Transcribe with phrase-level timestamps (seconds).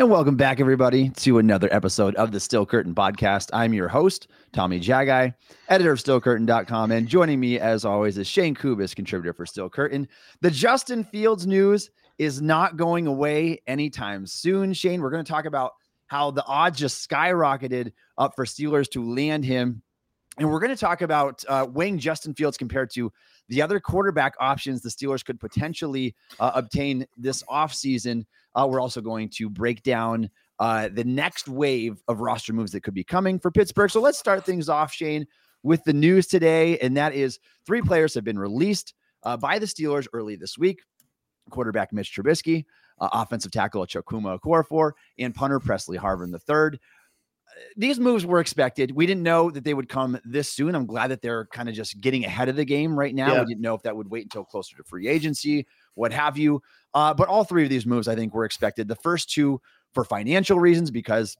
[0.00, 3.50] And welcome back, everybody, to another episode of the Still Curtain podcast.
[3.52, 5.34] I'm your host, Tommy Jaggi,
[5.68, 6.90] editor of StillCurtain.com.
[6.90, 10.08] And joining me, as always, is Shayne Kubas, contributor for Still Curtain.
[10.40, 14.72] The Justin Fields news is not going away anytime soon.
[14.72, 15.72] Shane, we're going to talk about
[16.06, 19.82] how the odds just skyrocketed up for Steelers to land him.
[20.40, 23.12] And we're going to talk about uh, weighing Justin Fields compared to
[23.48, 28.24] the other quarterback options the Steelers could potentially uh, obtain this offseason.
[28.54, 32.82] Uh, we're also going to break down uh, the next wave of roster moves that
[32.82, 33.90] could be coming for Pittsburgh.
[33.90, 35.26] So let's start things off, Shayne,
[35.62, 36.78] with the news today.
[36.78, 38.94] And that is three players have been released
[39.24, 40.80] uh, by the Steelers early this week
[41.50, 42.64] quarterback Mitch Trubisky,
[43.00, 46.78] uh, offensive tackle Chukwuma Okorafor, and punter Presley Harvin III.
[47.76, 48.92] These moves were expected.
[48.92, 50.74] We didn't know that they would come this soon.
[50.74, 53.34] I'm glad that they're kind of just getting ahead of the game right now.
[53.34, 53.40] Yeah.
[53.40, 56.62] We didn't know if that would wait until closer to free agency, what have you.
[56.94, 58.88] Uh, but all three of these moves, I think, were expected.
[58.88, 59.60] The first two
[59.94, 61.36] for financial reasons, because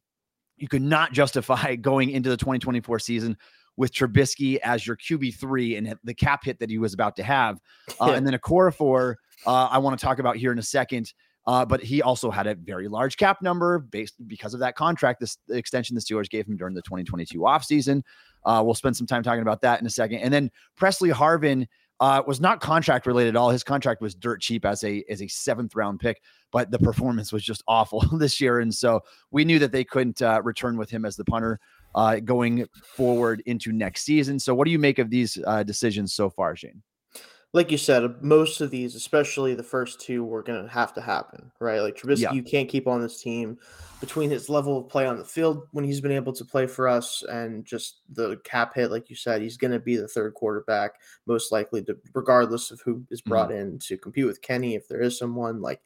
[0.57, 3.37] you could not justify going into the 2024 season
[3.77, 7.59] with Trubisky as your QB3 and the cap hit that he was about to have.
[8.01, 9.15] Uh, and then Okorafor,
[9.47, 11.13] uh, I want to talk about here in a second.
[11.47, 15.21] Uh, but he also had a very large cap number based because of that contract,
[15.21, 18.03] this extension the Steelers gave him during the 2022 offseason.
[18.45, 20.19] Uh, we'll spend some time talking about that in a second.
[20.19, 21.67] And then Presley Harvin
[22.01, 23.51] uh, was not contract related at all.
[23.51, 27.33] His contract was dirt cheap as a as a seventh round pick, but the performance
[27.33, 30.89] was just awful this year, and so we knew that they couldn't uh, return with
[30.89, 31.61] him as the punter
[31.95, 34.39] uh, going forward into next season.
[34.39, 36.83] So, what do you make of these uh, decisions so far, Shayne?
[37.53, 41.01] Like you said, most of these, especially the first two, were going to have to
[41.01, 41.81] happen, right?
[41.81, 42.33] Like Trubisky, Yeah.
[42.33, 43.59] you can't keep on this team
[44.01, 46.87] between his level of play on the field when he's been able to play for
[46.87, 50.35] us and just the cap hit, like you said, he's going to be the third
[50.35, 50.93] quarterback,
[51.27, 53.31] most likely, to, regardless of who is mm-hmm.
[53.31, 54.77] brought in to compete with Kenny.
[54.77, 55.81] If there is someone like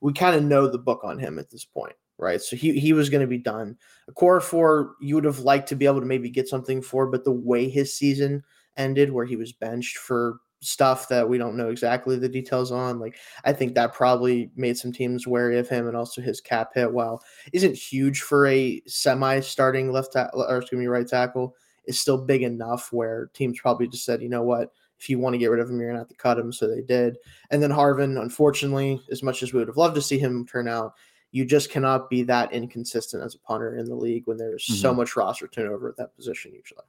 [0.00, 2.40] we kind of know the book on him at this point, right?
[2.40, 3.76] So he he was going to be done.
[4.10, 7.32] Okorafor, you would have liked to be able to maybe get something for, but the
[7.32, 8.44] way his season
[8.76, 12.98] ended, where he was benched for stuff that we don't know exactly the details on.
[12.98, 16.70] Like I think that probably made some teams wary of him, and also his cap
[16.74, 21.54] hit, while isn't huge for a semi-starting left tackle or excuse me right tackle,
[21.86, 25.34] is still big enough where teams probably just said, you know what, if you want
[25.34, 26.52] to get rid of him, you're gonna have to cut him.
[26.52, 27.16] So they did.
[27.50, 30.68] And then Harvin, unfortunately, as much as we would have loved to see him turn
[30.68, 30.94] out.
[31.30, 34.88] You just cannot be that inconsistent as a punter in the league when there's so
[34.88, 35.00] mm-hmm.
[35.00, 36.84] much roster turnover at that position usually.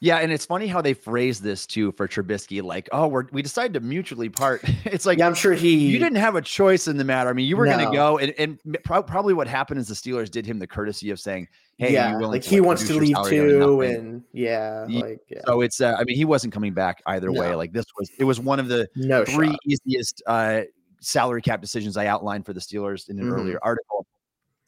[0.00, 3.42] Yeah, and it's funny how they phrase this too for Trubisky, like, "Oh, we're we
[3.42, 5.74] decided to mutually part." It's like yeah, I'm sure he.
[5.74, 7.28] you didn't have a choice in the matter.
[7.28, 9.94] I mean, you were going to go, and, and prob- probably what happened is the
[9.94, 11.48] Steelers did him the courtesy of saying,
[11.78, 15.18] "Hey, yeah, you like to, he like, wants to leave too, and yeah, Ye- like
[15.28, 17.54] yeah, So it's, uh, I mean, he wasn't coming back either way.
[17.56, 19.58] Like this was, it was one of the no three shot.
[19.66, 20.60] easiest uh,
[21.00, 23.32] salary cap decisions I outlined for the Steelers in an Mhm.
[23.32, 24.06] earlier article.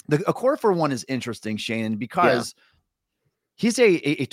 [0.08, 2.52] The Okorafor one is interesting, Shayne, because
[3.54, 4.26] he's a a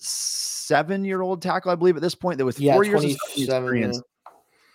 [0.00, 2.38] 27 year old tackle, I believe, at this point.
[2.38, 3.96] That with Yeah, four years of experience,
[4.26, 4.32] yeah.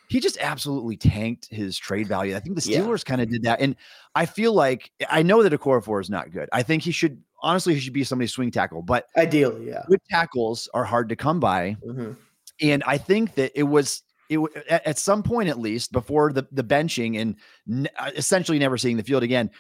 [0.10, 2.36] he just absolutely tanked his trade value.
[2.36, 2.80] I think the Yeah.
[2.80, 3.76] Steelers kind of did that, and
[4.14, 6.50] I feel like I know that Okorafor is not good.
[6.54, 9.84] I think he should honestly he should be somebody's swing tackle, but Ideally, yeah.
[9.88, 11.78] good tackles are hard to come by.
[11.86, 12.16] Mhm.
[12.62, 16.48] And I think that it was it at, at some point at least before the
[16.52, 17.36] the benching and
[17.70, 19.52] n- essentially never seeing the field again.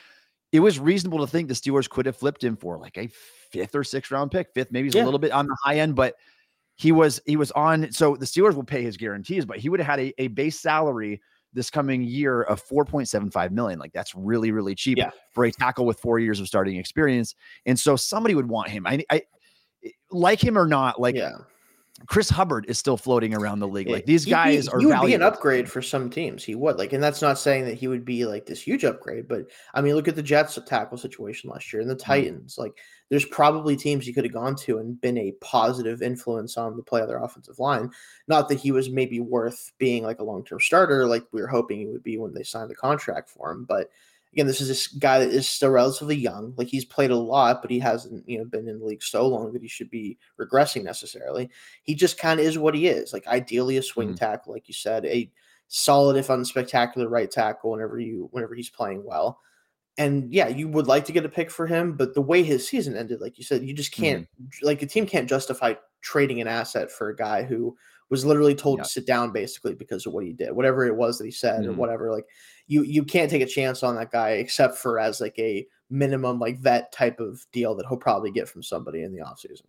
[0.51, 3.09] It was reasonable to think the Steelers could have flipped him for like a
[3.59, 4.47] fifth or sixth round pick.
[4.53, 6.15] Fifth, maybe he's a little bit on the high end, but
[6.75, 7.91] he was he was on.
[7.91, 10.59] So the Steelers will pay his guarantees, but he would have had a, a base
[10.59, 11.21] salary
[11.53, 13.79] this coming year of 4.75 million.
[13.79, 15.11] Like that's really, really cheap Yeah.
[15.31, 17.33] for a tackle with four years of starting experience.
[17.65, 18.85] And so somebody would want him.
[18.85, 19.21] I, I
[20.11, 21.31] like him or not, like yeah.
[22.07, 23.87] Chris Hubbard is still floating around the league.
[23.87, 26.43] Like these guys are he would be an upgrade for some teams.
[26.43, 29.29] He would like, and that's not saying that he would be like this huge upgrade,
[29.29, 31.97] but I mean, look at the Jets tackle situation last year and Mm-hmm.
[31.97, 32.57] the Titans.
[32.57, 32.77] Like,
[33.09, 36.83] there's probably teams he could have gone to and been a positive influence on the
[36.83, 37.89] play of their offensive line.
[38.27, 41.47] Not that he was maybe worth being like a long term starter, like we were
[41.47, 43.89] hoping he would be when they signed the contract for him, but.
[44.35, 46.53] Again, this is this guy that is still relatively young.
[46.57, 49.25] Like he's played a lot, but he hasn't, you know, been in the league so
[49.27, 51.49] long that he should be regressing necessarily
[51.83, 53.13] he just kind of is what he is.
[53.13, 54.17] Like ideally a swing Mhm.
[54.17, 55.31] tackle, like you said, a
[55.67, 59.39] solid if unspectacular right tackle whenever you whenever he's playing well.
[59.97, 62.67] And yeah, you would like to get a pick for him, but the way his
[62.67, 64.65] season ended, like you said, you just can't mm-hmm.
[64.65, 67.75] like the team can't justify trading an asset for a guy who
[68.09, 71.17] was literally told to sit down basically because of what he did, whatever it was
[71.17, 71.71] that he said mm-hmm.
[71.71, 72.11] or whatever.
[72.11, 72.25] Like
[72.67, 76.39] you you can't take a chance on that guy except for as like a minimum
[76.39, 79.61] like vet type of deal that he'll probably get from somebody in the offseason.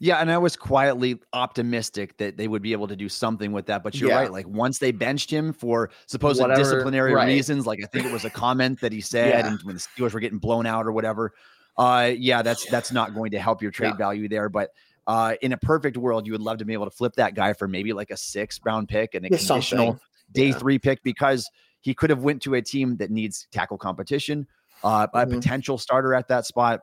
[0.00, 3.66] Yeah, and I was quietly optimistic that they would be able to do something with
[3.66, 3.82] that.
[3.82, 4.20] But you're yeah.
[4.20, 4.32] right.
[4.32, 7.26] Like once they benched him for supposed whatever, disciplinary right.
[7.26, 9.48] reasons, like I think it was a comment that he said, yeah.
[9.48, 11.34] and when the Steelers were getting blown out or whatever.
[11.76, 13.96] Uh, yeah, that's that's not going to help your trade yeah.
[13.96, 14.48] value there.
[14.48, 14.70] But
[15.08, 17.52] uh, in a perfect world, you would love to be able to flip that guy
[17.52, 19.98] for maybe like a six round pick and a conditional
[20.30, 21.48] day three pick because
[21.88, 24.46] he could have went to a team that needs tackle competition,
[24.84, 25.18] uh, mm-hmm.
[25.18, 26.80] a potential starter at that spot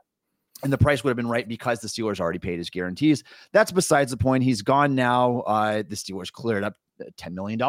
[0.63, 3.23] and the price would have been right because the Steelers already paid his guarantees.
[3.51, 4.43] That's besides the point.
[4.43, 5.41] He's gone now.
[5.41, 7.59] Uh, the Steelers cleared up uh, $10 million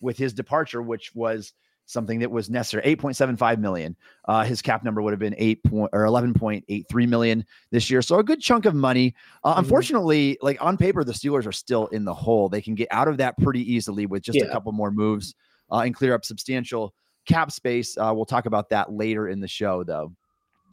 [0.00, 1.52] with his departure, which was
[1.84, 3.96] something that was necessary 8.75 million
[4.26, 8.18] uh, his cap number would have been 8 point or 11.83 million this year so
[8.18, 9.58] a good chunk of money uh, mm-hmm.
[9.58, 13.08] unfortunately like on paper the steelers are still in the hole they can get out
[13.08, 14.44] of that pretty easily with just yeah.
[14.44, 15.34] a couple more moves
[15.72, 16.94] uh, and clear up substantial
[17.26, 20.12] cap space uh, we'll talk about that later in the show though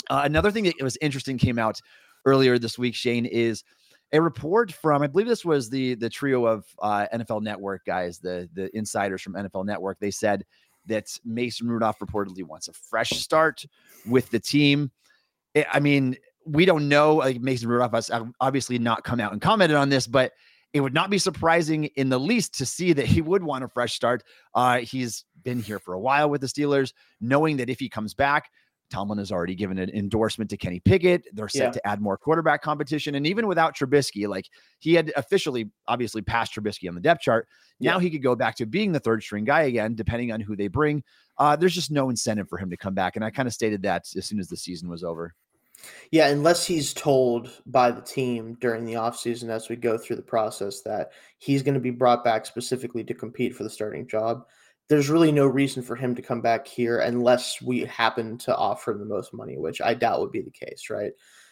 [0.10, 1.80] uh, another thing that was interesting came out
[2.26, 3.64] earlier this week, Shayne, is
[4.12, 8.20] a report from I believe this was the the trio of uh, NFL Network guys,
[8.20, 10.00] the the insiders from NFL Network.
[10.00, 10.46] They said
[10.88, 13.66] that Mason Rudolph reportedly wants a fresh start
[14.08, 14.92] with the team.
[15.72, 16.16] I mean,
[16.46, 17.16] we don't know.
[17.16, 18.10] Like Mason Rudolph has
[18.40, 20.32] obviously not come out and commented on this, but
[20.74, 23.68] it would not be surprising in the least to see that he would want a
[23.68, 24.24] fresh start.
[24.54, 28.14] Uh, he's been here for a while with the Steelers, knowing that if he comes
[28.14, 28.50] back,
[28.90, 31.26] Tomlin has already given an endorsement to Kenny Pickett.
[31.34, 31.72] They're set yeah.
[31.72, 33.16] to add more quarterback competition.
[33.16, 34.50] And even without Trubisky, like
[34.80, 37.48] he had officially, obviously, passed Trubisky on the depth chart.
[37.80, 38.02] Now yeah.
[38.02, 40.68] he could go back to being the third string guy again, depending on who they
[40.68, 41.04] bring.
[41.38, 43.16] Uh, there's just no incentive for him to come back.
[43.16, 45.36] And I kind of stated that as soon as the season was over.
[46.12, 50.22] Yeah, unless he's told by the team during the offseason as we go through the
[50.22, 54.44] process that he's going to be brought back specifically to compete for the starting job
[54.90, 58.92] there's really no reason for him to come back here unless we happen to offer
[58.92, 61.12] him the most money, which I doubt would be the case, right?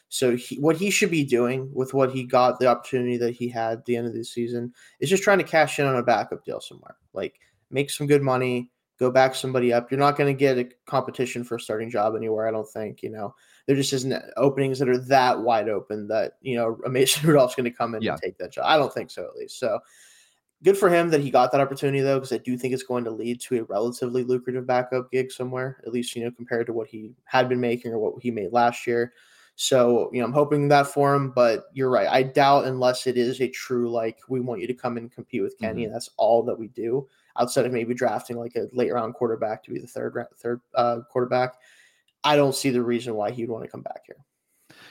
[0.09, 3.47] So he, what he should be doing with what he got, the opportunity that he
[3.47, 6.03] had at the end of the season, is just trying to cash in on a
[6.03, 6.95] backup deal somewhere.
[7.13, 7.39] Like
[7.69, 9.91] make some good money, go back somebody up.
[9.91, 12.47] You're not going to get a competition for a starting job anywhere.
[12.47, 13.03] I don't think.
[13.03, 13.35] You know,
[13.68, 17.66] there just isn't openings that are that wide open that you know Mason Rudolph's going
[17.66, 18.14] to come in yeah.
[18.14, 18.66] and take that job.
[18.68, 19.60] I don't think so, at least.
[19.60, 19.80] So
[20.64, 23.04] good for him that he got that opportunity though, because I do think it's going
[23.04, 26.74] to lead to a relatively lucrative backup gig somewhere, at least you know compared to
[26.74, 29.14] what he had been making or what he made last year.
[29.60, 31.31] So you know, I'm hoping that for him.
[31.31, 32.08] But you're right.
[32.08, 35.42] I doubt unless it is a true like we want you to come and compete
[35.42, 35.86] with Kenny, mm-hmm.
[35.88, 37.08] and that's all that we do
[37.40, 41.00] outside of maybe drafting like a late round quarterback to be the third third uh,
[41.12, 41.56] quarterback.
[42.24, 44.18] I don't see the reason why he'd want to come back here.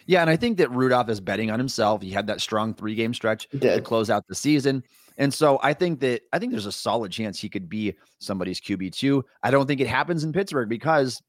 [0.07, 2.01] Yeah, and I think that Rudolph is betting on himself.
[2.01, 4.85] He had that strong three game stretch to close out the season.
[5.19, 8.61] And so I think that I think there's a solid chance he could be somebody's
[8.61, 9.23] QB2.
[9.43, 11.21] I don't think it happens in Pittsburgh because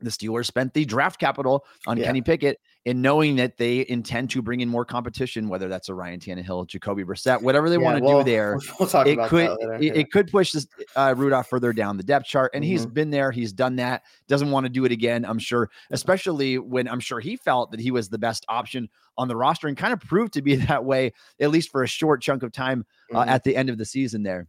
[0.00, 2.06] the Steelers spent the draft capital on yeah.
[2.06, 2.58] Kenny Pickett
[2.88, 6.66] in knowing that they intend to bring in more competition, whether that's a Ryan Tannehill,
[6.68, 8.58] Jacoby Brissett, whatever they yeah, want to do there.
[8.80, 9.92] We'll it could it, yeah.
[9.92, 12.70] it, could push this uh, Rudolph further down the depth chart, and mm-hmm.
[12.70, 14.04] he's been there, he's done that.
[14.26, 15.68] Doesn't want to do it again, I'm sure.
[15.90, 19.68] Especially when I'm sure he felt that he was the best option on the roster,
[19.68, 22.52] and kind of proved to be that way at least for a short chunk of
[22.52, 23.28] time uh, mm-hmm.
[23.28, 24.22] at the end of the season.
[24.22, 24.46] There.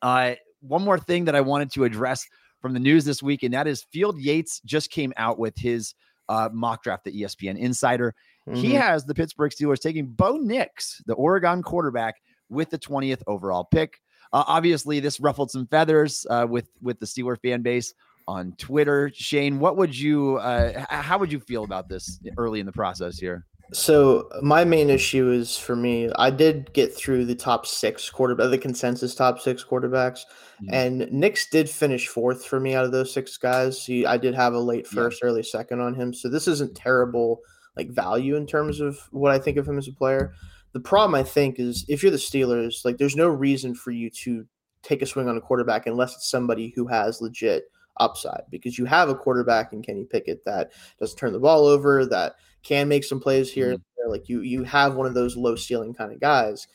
[0.00, 2.26] Uh, one more thing that I wanted to address
[2.62, 5.94] from the news this week, and that is Field Yates just came out with his
[6.28, 8.14] uh, mock draft, the ESPN Insider.
[8.48, 8.60] Mm-hmm.
[8.60, 12.16] He has the Pittsburgh Steelers taking Bo Nix, the Oregon quarterback,
[12.48, 14.00] with the 20th overall pick.
[14.32, 17.94] Uh, obviously, this ruffled some feathers uh, with with the Steeler fan base
[18.28, 19.10] on Twitter.
[19.14, 23.18] Shayne, what would you, uh, how would you feel about this early in the process
[23.18, 23.46] here?
[23.72, 28.50] So my main issue is for me, I did get through the top six quarterback,
[28.50, 30.20] the consensus top six quarterbacks,
[30.62, 30.72] mm-hmm.
[30.72, 33.84] and Nix did finish fourth for me out of those six guys.
[33.84, 35.28] He, I did have a late first, yeah.
[35.28, 37.40] early second on him, so this isn't terrible
[37.76, 40.32] like value in terms of what I think of him as a player.
[40.72, 44.10] The problem I think is if you're the Steelers, like there's no reason for you
[44.10, 44.46] to
[44.82, 47.64] take a swing on a quarterback unless it's somebody who has legit
[47.98, 52.06] upside because you have a quarterback in Kenny Pickett that doesn't turn the ball over,
[52.06, 53.74] that can make some plays here.
[53.74, 54.10] Mm-hmm.
[54.10, 56.66] Like you, you have one of those low ceiling kind of guys.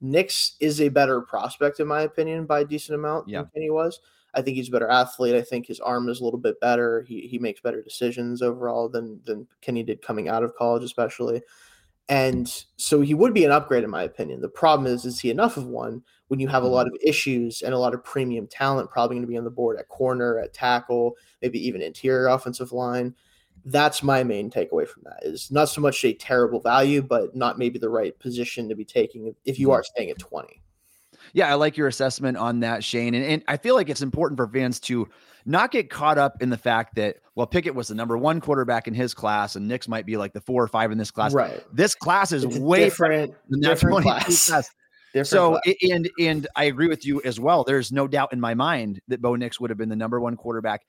[0.00, 3.42] Nix is a better prospect, in my opinion, by a decent amount yeah.
[3.42, 4.00] than Kenny was.
[4.34, 5.34] I think he's a better athlete.
[5.34, 7.02] I think his arm is a little bit better.
[7.02, 11.40] He he makes better decisions overall than than Kenny did coming out of college, especially.
[12.08, 14.42] And so he would be an upgrade, in my opinion.
[14.42, 16.96] The problem is, is he enough of one when you have a lot Mm-hmm.
[16.96, 19.78] of issues and a lot of premium talent probably going to be on the board
[19.78, 23.14] at corner, at tackle, maybe even interior offensive line?
[23.64, 27.58] That's my main takeaway from that is not so much a terrible value, but not
[27.58, 29.72] maybe the right position to be taking if you Mhm.
[29.72, 30.60] are staying at 20.
[31.32, 33.14] Yeah, I like your assessment on that, Shayne.
[33.14, 35.08] And, and I feel like it's important for fans to
[35.46, 38.86] not get caught up in the fact that, well, Pickett was the number one quarterback
[38.86, 41.32] in his class, and Nix might be like the four or five in this class.
[41.32, 41.62] Right.
[41.72, 44.46] This class is It's way different, than that different class.
[44.48, 44.70] class.
[45.14, 45.74] Different So, class.
[45.90, 47.62] and and I agree with you as well.
[47.62, 50.36] There's no doubt in my mind that Bo Nix would have been the number one
[50.36, 50.82] quarterback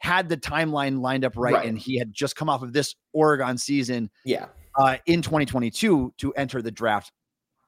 [0.00, 1.66] had the timeline lined up right, Right.
[1.66, 4.46] and he had just come off of this Oregon season yeah.
[4.78, 7.12] uh, in 2022 to enter the draft.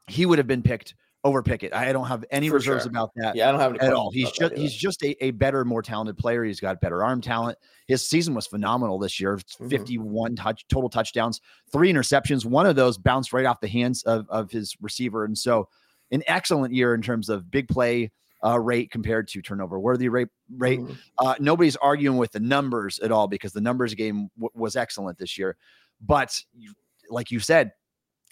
[0.08, 1.72] He would have been picked over Pickett.
[1.72, 2.90] I don't have any For reserves sure.
[2.90, 3.48] about that Yeah.
[3.48, 4.10] I don't have any at all.
[4.10, 6.42] He's just he's just a, a better, more talented player.
[6.42, 7.58] He's got better arm talent.
[7.86, 9.36] His season was phenomenal this year.
[9.60, 9.70] Mhm.
[9.70, 12.44] 51 touch total touchdowns, three interceptions.
[12.44, 15.24] One of those bounced right off the hands of, of his receiver.
[15.24, 15.68] And so
[16.10, 18.10] an excellent year in terms of big play
[18.44, 20.80] uh, rate compared to turnover worthy rate rate.
[20.80, 20.96] Mhm.
[21.18, 25.18] Uh, nobody's arguing with the numbers at all because the numbers game w- was excellent
[25.18, 25.56] this year.
[26.00, 26.72] But you,
[27.10, 27.72] like you said,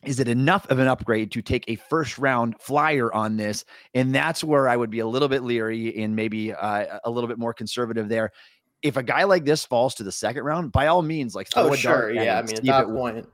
[0.05, 3.65] is it enough of an upgrade to take a first round flyer on this?
[3.95, 7.29] And that's where I would be a little bit leery and maybe uh, a little
[7.29, 8.33] bit more conservative there.
[8.83, 11.65] If a guy like this falls to the second round, by all means, like throw
[11.69, 12.11] Oh, a sure.
[12.11, 12.39] Yeah.
[12.39, 13.27] I mean, at that it point.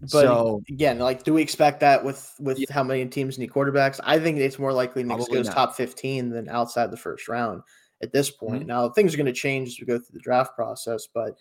[0.00, 2.66] But So- again, like, do we expect that with with Yeah.
[2.70, 3.98] how many teams need quarterbacks?
[4.04, 5.54] I think it's more likely Probably goes not.
[5.54, 7.62] top fifteen than outside the first round
[8.02, 8.60] at this point.
[8.60, 8.68] Mm-hmm.
[8.68, 11.34] Now things are going to change as we go through the draft process, but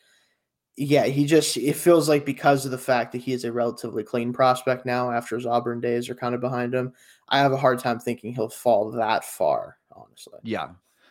[0.76, 4.04] yeah, he just it feels like because of the fact that he is a relatively
[4.04, 6.94] clean prospect now after his Auburn days are kind of behind him.
[7.30, 10.40] I have a hard time thinking he'll fall that far, honestly.
[10.44, 10.70] Yeah,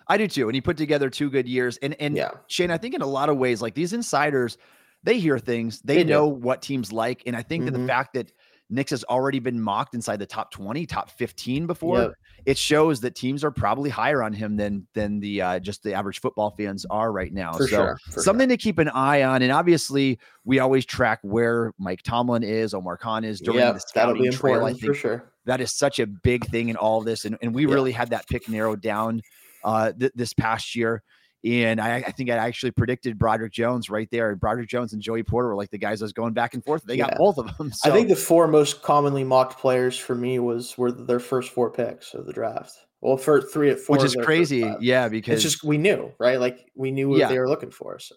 [0.08, 0.48] I do too.
[0.48, 1.78] And he put together two good years.
[1.78, 2.30] And and Yeah.
[2.48, 4.56] Shayne, I think in a lot of ways, like these insiders,
[5.06, 7.22] they hear things, they, They know what teams like.
[7.26, 7.86] And I think that the Mhm.
[7.86, 8.30] fact that
[8.68, 12.12] Nix has already been mocked inside the top 20, top 15 before, Yep.
[12.46, 15.94] it shows that teams are probably higher on him than than the uh, just the
[15.94, 17.52] average football fans are right now.
[17.52, 17.98] For so sure.
[18.08, 19.42] Something to keep an eye on.
[19.42, 23.44] And obviously, we always track where Mike Tomlin is, Omar Khan is sure.
[23.52, 24.64] during Yeah, the that'll scouting be trail.
[24.64, 25.32] I think for sure.
[25.44, 27.75] that is such a big thing in all this and, and we Yeah.
[27.75, 29.22] really had that pick narrowed down
[29.62, 31.02] uh th- this past year
[31.44, 34.30] and I, I think I actually predicted Broderick Jones right there.
[34.30, 36.64] And Broderick Jones and Joey Porter were like the guys I was going back and
[36.64, 36.82] forth.
[36.84, 37.72] They got both of them.
[37.72, 41.50] So, I think the four most commonly mocked players for me was were their first
[41.50, 42.72] four picks of the draft.
[43.00, 44.68] Well, for three at four, which is crazy.
[44.80, 46.40] Yeah, because it's just we knew, right?
[46.40, 47.28] Like we knew what Yeah.
[47.28, 47.98] they were looking for.
[47.98, 48.16] So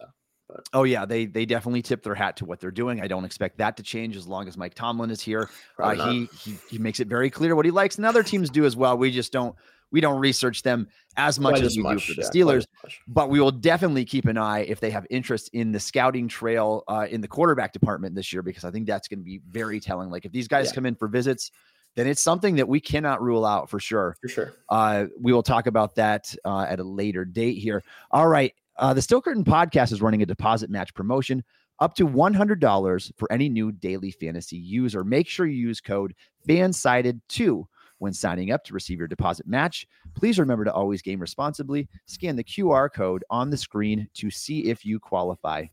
[0.74, 3.02] oh yeah, they they definitely tip their hat to what they're doing.
[3.02, 5.50] I don't expect that to change as long as Mike Tomlin is here.
[5.78, 8.66] Uh, he, he he makes it very clear what he likes, and other teams do
[8.66, 8.98] as well.
[8.98, 9.56] We just don't
[9.92, 12.66] we don't research them as much Quite as we do for the yeah, Steelers.
[13.08, 16.84] but we will definitely keep an eye if they have interest in the scouting trail
[16.88, 19.80] uh, in the quarterback department this year, because I think that's going to be very
[19.80, 20.10] telling.
[20.10, 20.74] Like if these guys Yeah.
[20.76, 21.52] come in for visits,
[21.96, 24.16] then it's something that we cannot rule out for sure.
[24.22, 24.54] for sure.
[24.70, 27.84] Uh, we will talk about that uh, at a later date here.
[28.12, 28.54] All right.
[28.78, 31.44] Uh, the Still Curtain podcast is running a deposit match promotion
[31.80, 35.04] up to $100 for any new daily fantasy user.
[35.04, 36.14] Make sure you use code
[36.48, 37.66] FANSIDED2
[38.00, 39.88] when signing up to receive your deposit match.
[40.16, 41.88] Please remember to always game responsibly.
[42.06, 45.66] Scan the QR code on the screen to see if you qualify.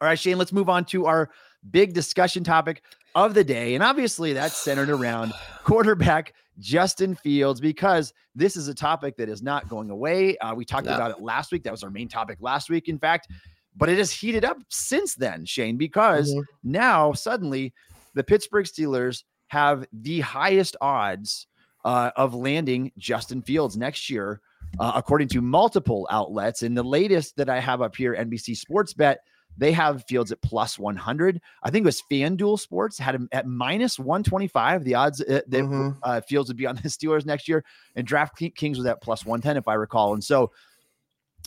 [0.00, 1.30] All right, Shayne, let's move on to our
[1.70, 2.82] big discussion topic
[3.14, 3.74] of the day.
[3.74, 5.32] And obviously, that's centered around
[5.62, 10.36] quarterback Justin Fields because this is a topic that is not going away.
[10.38, 10.94] Uh, we talked No.
[10.94, 11.62] about it last week.
[11.62, 13.28] That was our main topic last week, in fact,
[13.76, 16.44] but it has heated up since then, Shayne, because Mhm.
[16.64, 17.72] now suddenly
[18.14, 21.46] the Pittsburgh Steelers have the highest odds
[21.84, 24.40] uh, of landing Justin Fields next year,
[24.78, 26.62] uh, according to multiple outlets.
[26.62, 29.18] And the latest that I have up here, NBC Sports Bet,
[29.58, 31.38] they have Fields at plus 100.
[31.62, 34.84] I think it was FanDuel Sports had him at minus 125.
[34.84, 35.98] The odds uh, that Mhm.
[36.02, 37.62] uh, Fields would be on the Steelers next year,
[37.94, 40.14] and DraftKings was at plus 110, if I recall.
[40.14, 40.50] And so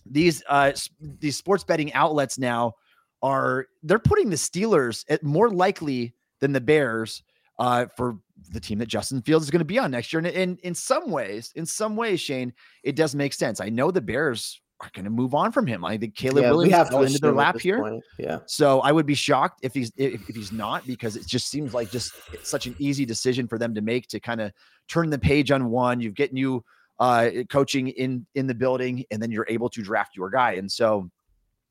[0.05, 2.75] these uh, these sports betting outlets now
[3.23, 7.23] are they're putting the Steelers at more likely than the Bears
[7.59, 8.17] uh, for
[8.51, 10.19] the team that Justin Fields is going to be on next year.
[10.19, 13.61] And in in some ways, in some ways, Shayne, it does make sense.
[13.61, 15.85] I know the Bears are going to move on from him.
[15.85, 17.79] I think Caleb Yeah, Williams have fell to into their lap here.
[17.81, 18.03] point.
[18.19, 18.39] Yeah.
[18.45, 21.73] So I would be shocked if he's if, if he's not because it just seems
[21.73, 24.51] like just it's such an easy decision for them to make to kind of
[24.89, 26.01] turn the page on one.
[26.01, 26.63] You've get new
[26.99, 30.53] uh, coaching in in the building, and then you're able to draft your guy.
[30.53, 31.09] And so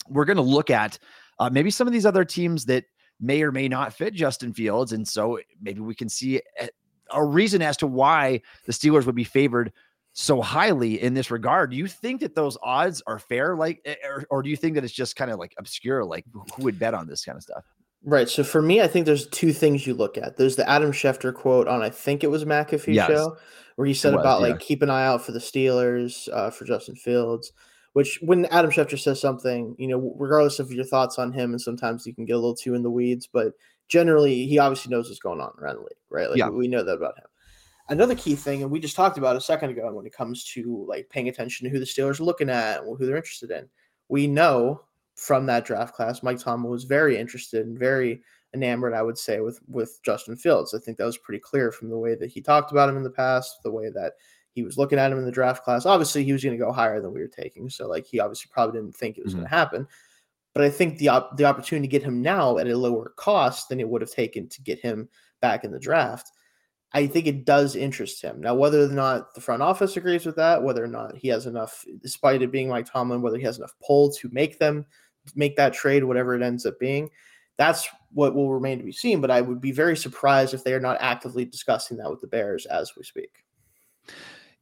[0.09, 0.99] we're going to look at
[1.39, 2.85] uh, maybe some of these other teams that
[3.25, 6.41] may or may not fit Justin Fields, and so maybe we can see
[7.11, 9.73] a, reason as to why the Steelers would be favored
[10.13, 11.71] so highly in this regard.
[11.71, 14.75] Do you think that those odds are fair, like, eh, or, or do you think
[14.75, 17.37] that it's just kind of like obscure, like who who would bet on this kind
[17.37, 17.65] of stuff?
[18.05, 18.29] Right.
[18.29, 20.37] So for me, I think there's two things you look at.
[20.37, 23.09] There's the Adam Schefter quote on I think it was McAfee Yes.
[23.09, 23.37] show
[23.77, 24.49] where he said was, about yeah.
[24.49, 27.53] like keep an eye out for the Steelers uh, for Justin Fields.
[27.95, 31.61] Which when Adam Schefter says something, you know, regardless of your thoughts on him, and
[31.61, 33.53] sometimes you can get a little too in the weeds, but
[33.89, 36.29] generally he obviously knows what's going on around the league, right?
[36.29, 36.49] Like Yeah.
[36.49, 37.25] we know that about him.
[37.89, 40.85] Another key thing, and we just talked about a second ago, when it comes to
[40.89, 43.69] like paying attention to who the Steelers are looking at and who they're interested in,
[44.09, 44.81] we know
[45.15, 48.23] from that draft class, Mike Tomlin was very interested and very
[48.55, 50.75] enamored, I would say, with with Justin Fields.
[50.75, 53.03] I think that was pretty clear from the way that he talked about him in
[53.05, 54.15] the past, the way that
[54.55, 55.85] he was looking at him in the draft class.
[55.85, 58.49] Obviously, he was going to go higher than we were taking, so like he obviously
[58.53, 59.57] probably didn't think it was going to mm-hmm.
[59.57, 59.89] happen.
[60.55, 63.69] But I think the op- the opportunity to get him now at a lower cost
[63.69, 65.09] than it would have taken to get him
[65.41, 66.31] back in the draft.
[66.93, 68.41] I think it does interest him.
[68.41, 71.47] Now, whether or not the front office agrees with that, whether or not he has
[71.47, 74.87] enough, despite it being Mike Tomlin, whether he has enough pull to make them
[75.35, 77.11] make that trade, whatever it ends up being,
[77.57, 79.21] that's what will remain to be seen.
[79.21, 82.29] But I would be very surprised if they are not actively discussing that with the
[82.29, 83.45] Bears as we speak.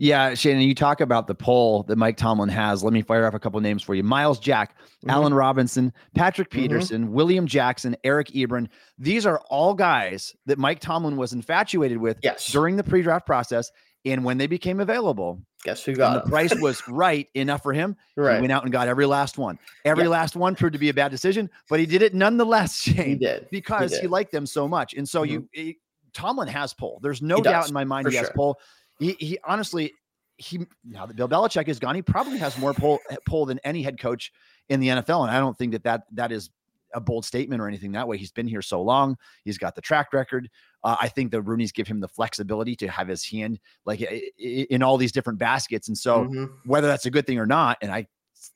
[0.03, 2.83] Yeah, Shannon, you talk about the poll that Mike Tomlin has.
[2.83, 4.03] Let me fire off a couple names for you.
[4.03, 5.13] Myles Jack, Mhm.
[5.13, 6.55] Allen Robinson, Patrick Mhm.
[6.55, 8.67] Peterson, William Jackson, Eric Ebron.
[8.99, 12.51] These are all guys that Mike Tomlin was infatuated with Yes.
[12.51, 13.71] during the pre-draft process.
[14.05, 17.95] And when they became available, Guess who got the price was right enough for him,
[18.17, 18.35] right.
[18.35, 19.57] he went out and got every last one.
[19.85, 20.11] Every Yeah.
[20.11, 23.15] last one proved to be a bad decision, but he did it nonetheless, Shayne, He
[23.15, 24.11] did because he, did.
[24.11, 24.95] liked them so much.
[24.95, 25.29] And so Mhm.
[25.31, 25.79] you, he-
[26.13, 26.99] Tomlin has pull.
[27.05, 28.35] There's no doubt in my mind for he has sure.
[28.35, 28.59] pull.
[29.03, 29.93] He, he honestly,
[30.37, 33.83] he now that Bill Belichick is gone, he probably has more pull pull than any
[33.83, 34.33] head coach
[34.69, 35.23] in the NFL.
[35.23, 36.51] And I don't think that that that is
[36.95, 38.19] a bold statement or anything that way.
[38.19, 39.17] He's been here so long.
[39.45, 40.49] He's got the track record.
[40.85, 44.05] Uh, I think the Rooney's give him the flexibility to have his hand like i-
[44.39, 45.89] i- in all these different baskets.
[45.89, 46.51] And so Mhm.
[46.67, 48.07] whether that's a good thing or not, and I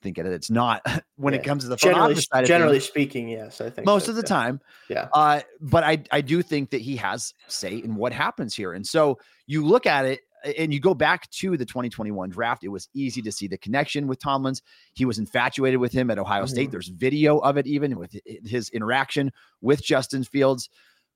[0.03, 0.81] think that it's not
[1.15, 3.85] when it comes to the generally, office side of generally things, speaking, yes, I think
[3.87, 4.27] most so, of the yeah.
[4.27, 4.61] time.
[4.89, 5.07] Yeah.
[5.13, 8.73] Uh, but I I do think that he has say in what happens here.
[8.73, 10.19] And so you look at it
[10.57, 12.63] and you go back to the 2021 draft.
[12.63, 14.61] It was easy to see the connection with Tomlins.
[14.93, 16.69] He was infatuated with him at Ohio State.
[16.69, 16.71] Mhm.
[16.71, 20.69] There's video of it even with his interaction with Justin Fields.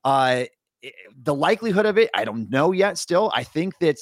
[0.04, 0.46] Uh,
[1.24, 2.98] the likelihood of it, I don't know yet.
[2.98, 3.98] Still, I think that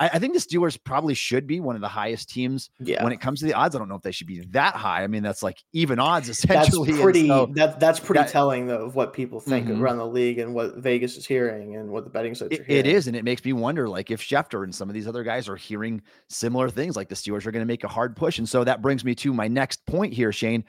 [0.00, 3.04] I, I think the Steelers probably should be one of the highest teams Yeah.
[3.04, 3.76] when it comes to the odds.
[3.76, 5.02] I don't know if they should be that high.
[5.04, 6.90] I mean, that's like even odds that's essentially.
[6.90, 9.80] and pretty so- that that's pretty that- telling though of what people think Mhm.
[9.80, 12.86] around the league and what Vegas is hearing and what the betting sites are hearing.
[12.86, 15.22] it is, and it makes me wonder, like if Schefter and some of these other
[15.22, 18.38] guys are hearing similar things, like the Steelers are going to make a hard push,
[18.38, 20.64] and so that brings me to my next point here, Shayne.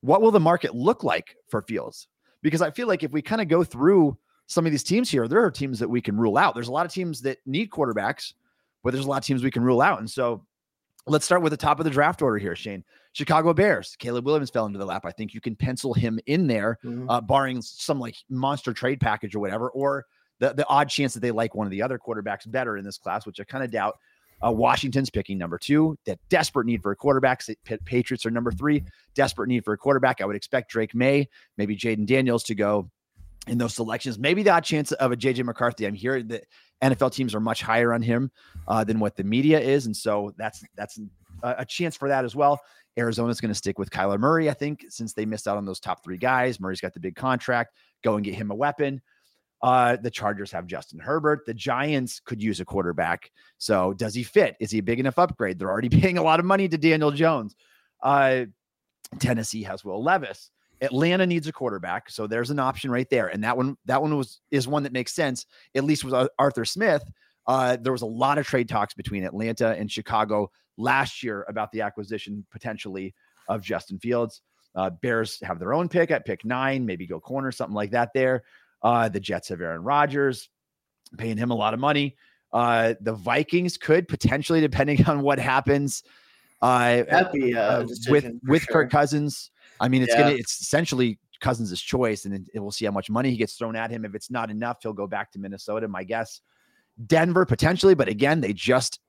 [0.00, 2.08] What will the market look like for Fields?
[2.42, 4.18] Because I feel like if we kind of go through
[4.48, 6.54] some of these teams here, there are teams that we can rule out.
[6.54, 8.32] There's a lot of teams that need quarterbacks,
[8.82, 10.44] but there's a lot of teams we can rule out, and so
[11.06, 12.84] let's start with the top of the draft order here, Shayne.
[13.12, 13.96] Chicago Bears.
[13.98, 15.02] Caleb Williams fell into the lap.
[15.04, 17.06] I think you can pencil him in there Mhm.
[17.08, 20.06] uh, barring some like monster trade package or whatever, or
[20.38, 22.98] the, the odd chance that they like one of the other quarterbacks better in this
[22.98, 23.98] class, which I kind of doubt.
[24.44, 25.96] Uh, Washington's picking number two.
[26.06, 27.42] That desperate need for a quarterback.
[27.84, 28.82] Patriots are number three.
[29.14, 30.20] Desperate need for a quarterback.
[30.20, 32.90] I would expect Drake Maye, maybe Jayden Daniels to go
[33.48, 34.18] in those selections.
[34.18, 35.86] Maybe the odd chance of a JJ McCarthy.
[35.86, 36.44] I'm hearing that
[36.82, 38.30] NFL teams are much higher on him
[38.68, 40.98] uh, than what the media is, and so that's that's
[41.42, 42.60] a, chance for that as well.
[42.98, 45.80] Arizona's going to stick with Kyler Murray, I think, since they missed out on those
[45.80, 46.60] top three guys.
[46.60, 47.74] Murray's got the big contract.
[48.04, 49.00] Go and get him a weapon.
[49.62, 51.46] Uh, the Chargers have Justin Herbert.
[51.46, 53.30] The Giants could use a quarterback.
[53.58, 54.56] So does he fit?
[54.60, 55.58] Is he a big enough upgrade?
[55.58, 57.54] They're already paying a lot of money to Daniel Jones.
[58.02, 58.46] Uh,
[59.20, 60.50] Tennessee has Will Levis.
[60.82, 63.28] Atlanta needs a quarterback, so there's an option right there.
[63.28, 66.64] And that one, that one was is one that makes sense, at least with Arthur
[66.64, 67.02] Smith.
[67.46, 71.72] Uh, there was a lot of trade talks between Atlanta and Chicago last year about
[71.72, 73.14] the acquisition potentially
[73.48, 74.42] of Justin Fields.
[74.74, 78.10] Uh, Bears have their own pick at pick nine, maybe go corner, something like that
[78.14, 78.42] there.
[78.82, 80.48] Uh, the Jets have Aaron Rodgers,
[81.16, 82.16] paying him a lot of money.
[82.52, 86.02] Uh, the Vikings could potentially, depending on what happens,
[86.62, 88.72] uh, That'd be a uh, with with sure.
[88.72, 89.50] Kirk Cousins.
[89.80, 90.22] I mean, it's Yeah.
[90.22, 93.76] gonna it's essentially Cousins' choice, and then we'll see how much money he gets thrown
[93.76, 94.04] at him.
[94.04, 95.88] If it's not enough, he'll go back to Minnesota.
[95.88, 96.40] My guess,
[97.06, 99.00] Denver potentially, but again, they just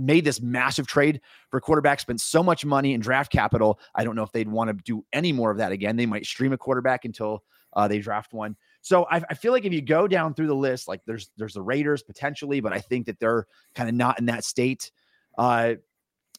[0.00, 1.20] made this massive trade
[1.50, 3.80] for quarterback, spent so much money in draft capital.
[3.94, 5.96] I don't know if they'd want to do any more of that again.
[5.96, 7.42] They might stream a quarterback until
[7.74, 8.56] uh, they draft one.
[8.80, 11.54] So I, I feel like if you go down through the list, like there's there's
[11.54, 14.92] the Raiders potentially, but I think that they're kind of not in that state.
[15.36, 15.74] Uh,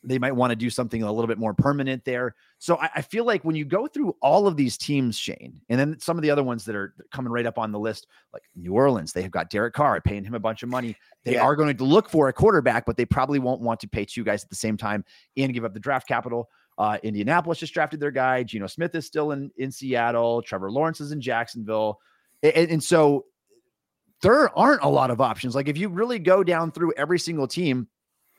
[0.04, 2.36] they might want to do something a little bit more permanent there.
[2.58, 5.80] So I, I feel like when you go through all of these teams, Shayne, and
[5.80, 8.44] then some of the other ones that are coming right up on the list, like
[8.56, 10.96] New Orleans, they have got Derek Carr paying him a bunch of money.
[11.26, 11.44] They Yeah.
[11.44, 14.24] are going to look for a quarterback, but they probably won't want to pay two
[14.24, 15.04] guys at the same time
[15.36, 16.50] and give up the draft capital.
[16.78, 18.42] Uh, Indianapolis just drafted their guy.
[18.44, 20.42] Geno Smith is still in in Seattle.
[20.42, 22.00] Trevor Lawrence is in Jacksonville,
[22.42, 23.26] and, and so
[24.22, 25.56] there aren't a lot of options.
[25.56, 27.90] Like if you really go down through every single team,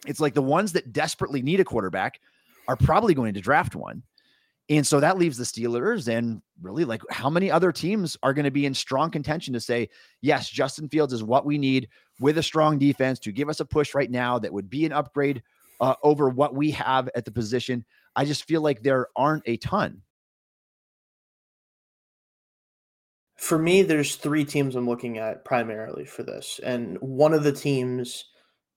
[0.06, 2.20] it's like the ones that desperately need a quarterback
[2.68, 4.02] are probably going to draft one.
[4.68, 8.44] And so that leaves the Steelers and really like how many other teams are going
[8.44, 9.88] to be in strong contention to say,
[10.20, 11.88] yes, Justin Fields is what we need
[12.20, 14.92] with a strong defense to give us a push right now that would be an
[14.92, 15.42] upgrade
[15.80, 17.84] uh, over what we have at the position.
[18.14, 20.02] I just feel like there aren't a ton.
[23.36, 26.60] For me, there's three teams I'm looking at primarily for this.
[26.62, 28.26] And one of the teams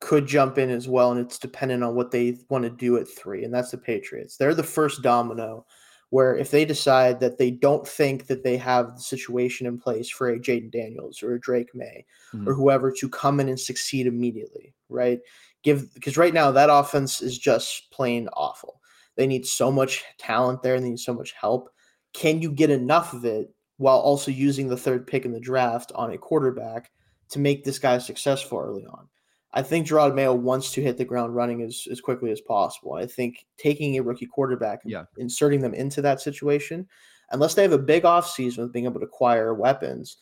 [0.04, 3.08] could jump in as well, and it's dependent on what they want to do at
[3.08, 4.36] three, and that's the Patriots.
[4.36, 5.66] They're the first domino
[6.10, 10.10] where if they decide that they don't think that they have the situation in place
[10.10, 12.48] for a Jayden Daniels or a Drake Maye mm-hmm.
[12.48, 15.20] or whoever to come in and succeed immediately, right?
[15.64, 18.82] Give because right now that offense is just plain awful.
[19.16, 21.70] They need so much talent there and they need so much help.
[22.14, 25.94] Can you get enough of it while also using the third pick in the draft
[25.96, 26.92] on a quarterback
[27.30, 29.08] to make this guy successful early on?
[29.54, 32.94] I think Jerod Mayo wants to hit the ground running as, as quickly as possible.
[32.94, 35.04] I think taking a rookie quarterback yeah.
[35.18, 36.88] inserting them into that situation,
[37.32, 40.18] unless they have a big offseason with being able to acquire weapons,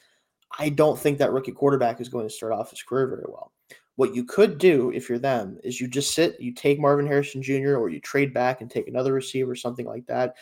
[0.60, 3.54] I don't think that rookie quarterback is going to start off his career very well.
[3.96, 7.42] What you could do if you're them is you just sit, you take Marvin Harrison
[7.42, 10.36] Jr., or you trade back and take another receiver, something like that.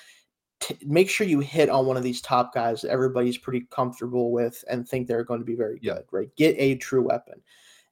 [0.62, 4.32] T- make sure you hit on one of these top guys that everybody's pretty comfortable
[4.32, 6.36] with and think they're going to be very good, right?
[6.38, 7.42] Get a true weapon.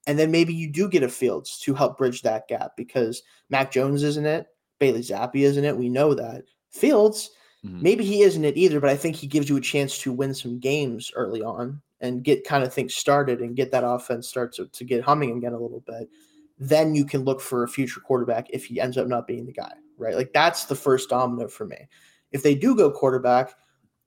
[0.08, 3.72] And then maybe you do get a Fields to help bridge that gap because Mac
[3.72, 4.48] Jones isn't it,
[4.80, 5.78] Bailey Zappe isn't it.
[5.78, 6.46] We know that.
[6.72, 7.30] Fields,
[7.64, 7.82] mm-hmm.
[7.84, 10.34] maybe he isn't it either, but I think he gives you a chance to win
[10.34, 14.54] some games early on and get kind of things started and get that offense start
[14.54, 16.10] to, to get humming again a little bit.
[16.58, 19.52] Then you can look for a future quarterback if he ends up not being the
[19.52, 20.16] guy, right?
[20.16, 21.88] Like that's the first domino for me.
[22.32, 23.54] If they do go quarterback,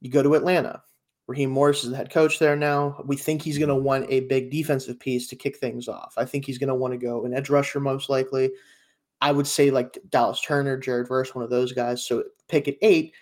[0.00, 0.82] you go to Atlanta.
[1.30, 3.00] Raheem Morris is the head coach there now.
[3.06, 6.12] We think he's going to want a big defensive piece to kick things off.
[6.16, 8.50] I think he's going to want to go an edge rusher most likely.
[9.20, 12.04] I would say like Dallas Turner, Jared Verse, one of those guys.
[12.04, 13.14] So pick at eight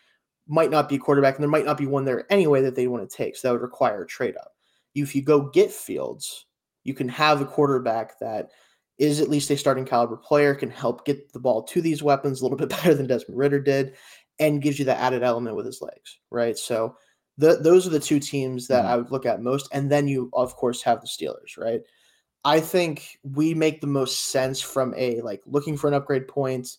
[0.47, 2.87] might not be a quarterback, and there might not be one there anyway that they
[2.87, 3.37] want to take.
[3.37, 4.53] So that would require a trade up.
[4.95, 6.47] If you go get Fields,
[6.85, 8.53] you can have a quarterback that
[8.97, 12.41] is at least a starting caliber player, can help get the ball to these weapons
[12.41, 13.97] a little bit better than Desmond Ridder did,
[14.39, 16.57] and gives you that added element with his legs, right?
[16.57, 16.97] So
[17.39, 18.93] the, those are the two teams that mm-hmm.
[18.93, 19.69] I would look at most.
[19.73, 21.81] And then you, of course, have the Steelers, right?
[22.45, 26.77] I think we make the most sense from a like looking for an upgrade point.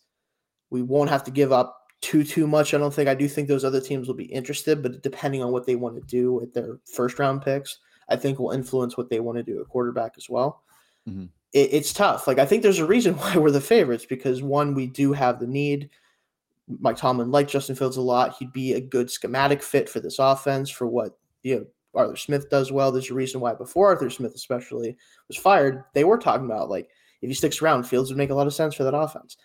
[0.69, 2.73] We won't have to give up too too much.
[2.73, 3.09] I don't think.
[3.09, 5.95] I do think those other teams will be interested, but depending on what they want
[5.95, 9.43] to do with their first round picks, I think will influence what they want to
[9.43, 10.63] do at quarterback as well.
[11.07, 11.25] Mm-hmm.
[11.53, 12.27] It, it's tough.
[12.27, 15.39] Like I think there's a reason why we're the favorites because one, we do have
[15.39, 15.89] the need.
[16.79, 18.35] Mike Tomlin liked Justin Fields a lot.
[18.37, 22.49] He'd be a good schematic fit for this offense for what you know Arthur Smith
[22.49, 22.91] does well.
[22.91, 24.95] There's a reason why before Arthur Smith especially
[25.27, 26.89] was fired, they were talking about like
[27.21, 29.37] if he sticks around, Fields would make a lot of sense for that offense.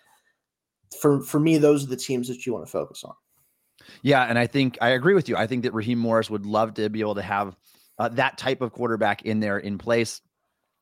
[1.01, 3.13] For for me, those are the teams that you want to focus on.
[4.01, 5.35] Yeah, and I think I agree with you.
[5.35, 7.55] I think that Raheem Morris would love to be able to have
[7.97, 10.21] uh, that type of quarterback in there in place.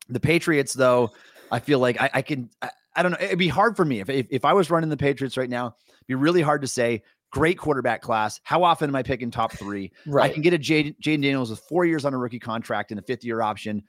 [0.08, 1.10] The Patriots, though,
[1.50, 2.50] I feel like I, I can.
[2.60, 3.18] I, I, don't know.
[3.20, 5.74] It'd be hard for me if, if if I was running the Patriots right now
[6.06, 7.02] be really hard to say.
[7.32, 8.40] Great quarterback class.
[8.44, 9.90] How often am I picking top three?
[10.06, 10.30] Right.
[10.30, 13.02] I can get a Jayden Daniels with four years on a rookie contract and a
[13.02, 13.82] fifth year option.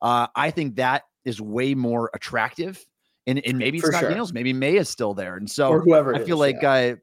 [0.00, 2.84] Uh, I think that is way more attractive.
[3.26, 4.08] And, and maybe it's For not sure.
[4.08, 5.36] Daniels, maybe Maye is still there.
[5.36, 6.72] And so or whoever I feel is, like yeah.
[6.72, 6.94] uh,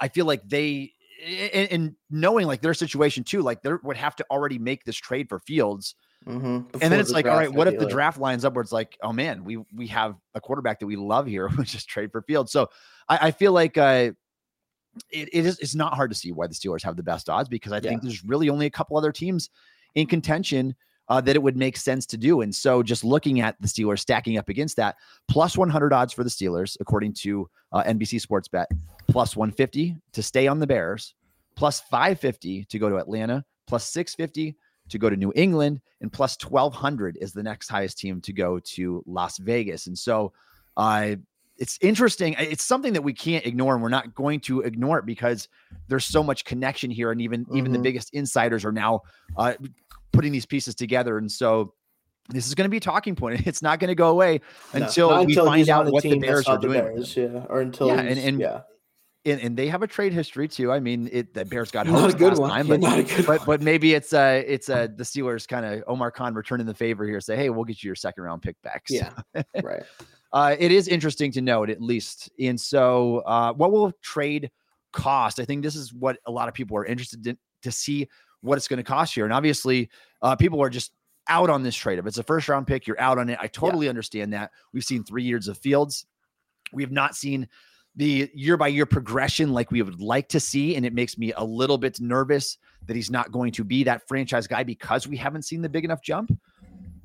[0.00, 0.92] I feel like they
[1.24, 4.96] and, and, knowing like their situation too, like they would have to already make this
[4.96, 5.94] trade for Fields.
[6.26, 6.78] Mm-hmm.
[6.80, 8.72] And then it's the like, all right, what if the draft lines up where it's
[8.72, 12.12] like, oh man, we we have a quarterback that we love here, we just trade
[12.12, 12.52] for Fields.
[12.52, 12.68] So
[13.08, 14.12] I, I feel like uh,
[15.10, 17.48] it, it is it's not hard to see why the Steelers have the best odds
[17.48, 17.90] because I yeah.
[17.90, 19.50] think there's really only a couple other teams
[19.94, 20.74] in contention
[21.08, 22.42] uh, that it would make sense to do.
[22.42, 26.22] And so just looking at the Steelers stacking up against that, plus 100 odds for
[26.22, 28.68] the Steelers, according to uh, NBC Sports Bet,
[29.08, 31.14] plus 150 to stay on the Bears,
[31.56, 34.56] plus 550 to go to Atlanta, plus 650
[34.90, 38.58] to go to New England, and plus 1200 is the next highest team to go
[38.60, 39.86] to Las Vegas.
[39.86, 40.32] And so
[40.76, 41.16] uh,
[41.58, 42.36] it's interesting.
[42.38, 45.48] It's something that we can't ignore, and we're not going to ignore it because
[45.88, 47.56] there's so much connection here, and even mm-hmm.
[47.56, 47.82] even the mm-hmm.
[47.84, 49.02] biggest insiders are now
[49.36, 49.54] uh,
[50.12, 51.18] putting these pieces together.
[51.18, 51.74] And so
[52.28, 53.40] this is going to be a talking point.
[53.46, 54.40] It's not going to go away
[54.72, 56.80] until, no, until we find out what the Bears are doing.
[56.80, 58.60] Bears, yeah, or until yeah, and, and yeah.
[59.24, 60.72] And, and, they have a trade history too.
[60.72, 62.80] I mean, it the Bears got not a good one, time, but,
[63.26, 66.72] but, but maybe it's uh it's uh the Steelers kind of Omar Khan returning the
[66.72, 68.84] favor here, say, hey, we'll get you your second round pick back.
[68.86, 68.94] So.
[68.94, 69.82] Yeah, right.
[70.32, 72.30] Uh, it is interesting to note, at least.
[72.40, 74.50] And so, uh, what will trade
[74.92, 75.40] cost?
[75.40, 78.08] I think this is what a lot of people are interested in to see
[78.40, 79.24] what it's going to cost here.
[79.24, 79.88] And obviously,
[80.22, 80.92] uh, people are just
[81.28, 81.98] out on this trade.
[81.98, 83.38] If it's a first round pick, you're out on it.
[83.40, 83.90] I totally yeah.
[83.90, 84.50] understand that.
[84.72, 86.06] We've seen three years of Fields.
[86.72, 87.48] We have not seen
[87.96, 90.76] the year by year progression like we would like to see.
[90.76, 94.06] And it makes me a little bit nervous that he's not going to be that
[94.06, 96.30] franchise guy because we haven't seen the big enough jump.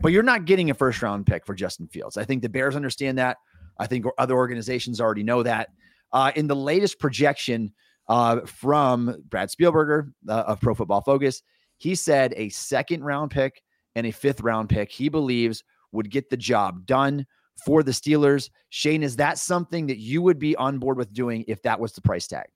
[0.04, 2.18] But you're not getting a first round pick for Justin Fields.
[2.18, 3.38] I think the Bears understand that.
[3.80, 5.70] I think other organizations already know that.
[6.12, 7.72] Uh, in the latest projection
[8.10, 11.42] uh, from Brad Spielberger uh, of Pro Football Focus,
[11.78, 13.64] he said a second round pick
[13.96, 15.64] and a fifth round pick he believes
[15.94, 17.26] would get the job done
[17.66, 18.50] for the Steelers.
[18.72, 21.94] Shayne, is that something that you would be on board with doing if that was
[21.94, 22.48] the price tag?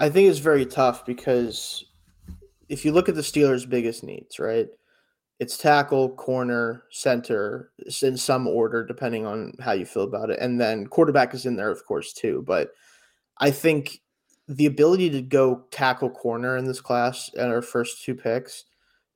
[0.00, 1.84] I think it's very tough because
[2.70, 4.68] if you look at the Steelers' biggest needs, right?
[5.38, 10.38] It's tackle, corner, center, it's in some order, depending on how you feel about it.
[10.40, 12.42] And then quarterback is in there, of course, too.
[12.46, 12.70] But
[13.38, 14.00] I think
[14.48, 18.64] the ability to go tackle corner in this class at our first two picks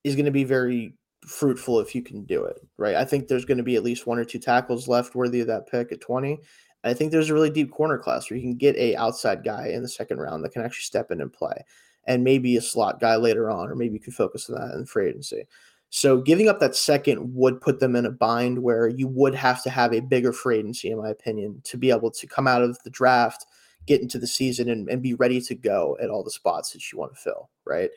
[0.04, 0.94] is going to be very
[1.26, 2.96] fruitful if you can do it, right?
[2.96, 5.46] I think there's going to be at least one or two tackles left worthy of
[5.46, 6.38] that pick at 20.
[6.84, 9.68] I think there's a really deep corner class where you can get a outside guy
[9.68, 11.64] in the second round that can actually step in and play,
[12.06, 14.84] and maybe a slot guy later on, or maybe you can focus on that in
[14.84, 15.46] free agency.
[15.94, 19.62] So giving up that second would put them in a bind where you would have
[19.62, 22.62] to have a bigger free agency, in my opinion, to be able to come out
[22.62, 23.44] of the draft,
[23.86, 26.90] get into the season, and, and be ready to go at all the spots that
[26.90, 27.90] you want to fill, right?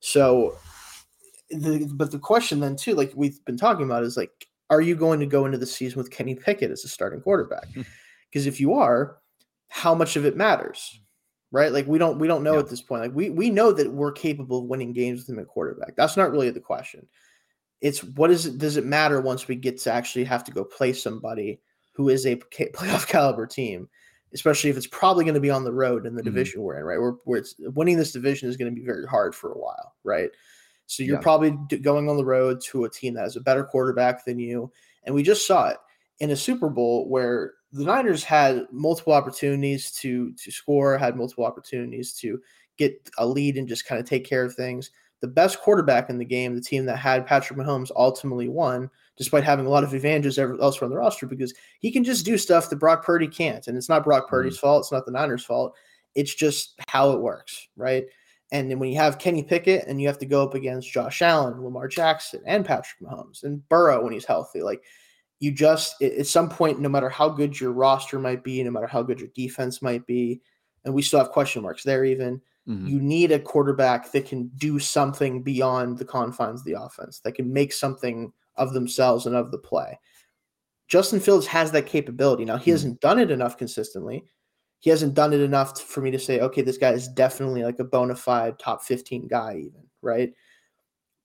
[0.00, 0.58] So
[1.48, 4.94] the, but the question then too, like we've been talking about, is like, are you
[4.94, 7.72] going to go into the season with Kenny Pickett as a starting quarterback?
[7.72, 7.82] Hmm.
[8.30, 9.16] Because if you are,
[9.70, 11.00] how much of it matters,
[11.52, 11.72] right?
[11.72, 12.60] Like we don't we don't know yeah.
[12.60, 13.00] at this point.
[13.00, 15.96] Like we we know that we're capable of winning games with him at quarterback.
[15.96, 17.08] That's not really the question.
[17.80, 18.58] It's what is it?
[18.58, 21.60] Does it matter once we get to actually have to go play somebody
[21.92, 22.36] who is a
[22.74, 23.88] playoff caliber team?
[24.32, 26.30] Especially if it's probably going to be on the road in the mm-hmm.
[26.30, 27.00] division we're in, right?
[27.00, 29.94] Where, where it's winning this division is going to be very hard for a while,
[30.04, 30.30] right?
[30.86, 31.22] So you're yeah.
[31.22, 34.70] probably going on the road to a team that has a better quarterback than you.
[35.04, 35.76] And we just saw it
[36.20, 41.44] in a Super Bowl where the Niners had multiple opportunities to to score, had multiple
[41.44, 42.40] opportunities to
[42.76, 44.90] get a lead and just kind of take care of things.
[45.20, 49.44] The best quarterback in the game, the team that had Patrick Mahomes, ultimately won, despite
[49.44, 52.70] having a lot of advantages elsewhere on the roster because he can just do stuff
[52.70, 53.66] that Brock Purdy can't.
[53.66, 54.66] And it's not Brock Purdy's mm-hmm.
[54.66, 54.84] fault.
[54.84, 55.74] It's not the Niners' fault.
[56.14, 58.06] It's just how it works, right?
[58.52, 61.22] And then when you have Kenny Pickett and you have to go up against Josh
[61.22, 64.82] Allen, Lamar Jackson, and Patrick Mahomes, and Burrow when he's healthy, like
[65.38, 68.86] you just at some point, no matter how good your roster might be, no matter
[68.86, 70.40] how good your defense might be,
[70.84, 72.86] and we still have question marks there, even mm-hmm.
[72.86, 77.32] you need a quarterback that can do something beyond the confines of the offense, that
[77.32, 79.98] can make something of themselves and of the play.
[80.88, 82.44] Justin Fields has that capability.
[82.44, 82.70] Now, he mm-hmm.
[82.72, 84.24] hasn't done it enough consistently
[84.80, 87.78] he hasn't done it enough for me to say, okay, this guy is definitely like
[87.78, 90.32] a bona fide top 15 guy, even, right?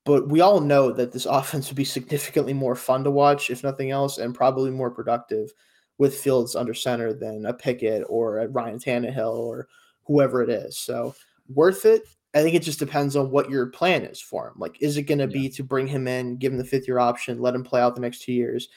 [0.03, 3.63] But we all know that this offense would be significantly more fun to watch, if
[3.63, 5.49] nothing else, and probably more productive
[5.97, 9.69] with Fields under center than a Pickett or a Ryan Tannehill or
[10.03, 10.77] whoever it is.
[10.77, 11.15] So
[11.47, 12.03] worth it.
[12.33, 14.55] I think it just depends on what your plan is for him.
[14.57, 15.41] Like, is it going to yeah.
[15.43, 17.95] be to bring him in, give him the fifth year option, let him play out
[17.95, 18.67] the next two years?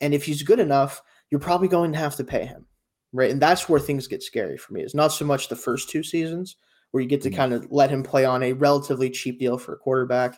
[0.00, 2.66] And if he's good enough, you're probably going to have to pay him
[3.14, 3.30] right?
[3.30, 4.82] And that's where things get scary for me.
[4.82, 6.56] It's not so much the first two seasons
[6.90, 7.36] where you get to mm-hmm.
[7.36, 10.36] kind of let him play on a relatively cheap deal for a quarterback.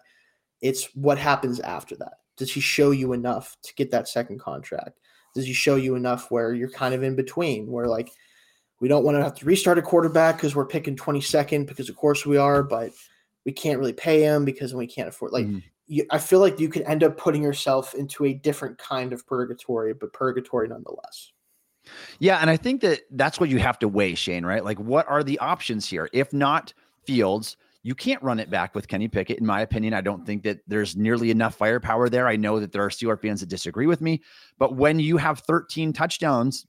[0.60, 2.18] It's what happens after that.
[2.36, 5.00] Does he show you enough to get that second contract?
[5.34, 8.10] Does he show you enough where you're kind of in between, where like
[8.80, 11.96] we don't want to have to restart a quarterback because we're picking 22nd because of
[11.96, 12.92] course we are, but
[13.44, 15.58] we can't really pay him because we can't afford like mm-hmm.
[15.86, 19.26] you, I feel like you could end up putting yourself into a different kind of
[19.26, 21.32] purgatory, but purgatory nonetheless.
[22.18, 24.64] Yeah, and I think that that's what you have to weigh, Shayne, right?
[24.64, 26.08] Like, what are the options here?
[26.12, 29.94] If not Fields, you can't run it back with Kenny Pickett, in my opinion.
[29.94, 32.26] I don't think that there's nearly enough firepower there.
[32.26, 34.22] I know that there are Steeler fans that disagree with me,
[34.58, 36.66] but when you have 13 touchdowns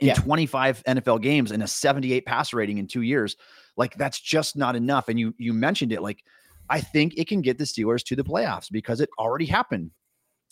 [0.00, 0.14] in yeah.
[0.14, 3.36] 25 NFL games and a 78 pass rating in two years,
[3.76, 5.08] like that's just not enough.
[5.08, 6.24] And you you mentioned it, like
[6.70, 9.90] I think it can get the Steelers to the playoffs because it already happened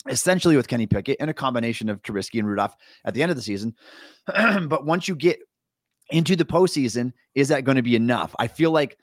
[0.09, 3.35] essentially with Kenny Pickett and a combination of Trubisky and Rudolph at the end of
[3.35, 3.75] the season.
[4.27, 5.39] but once you get
[6.09, 8.35] into the postseason, is that going to be enough?
[8.39, 8.97] I feel like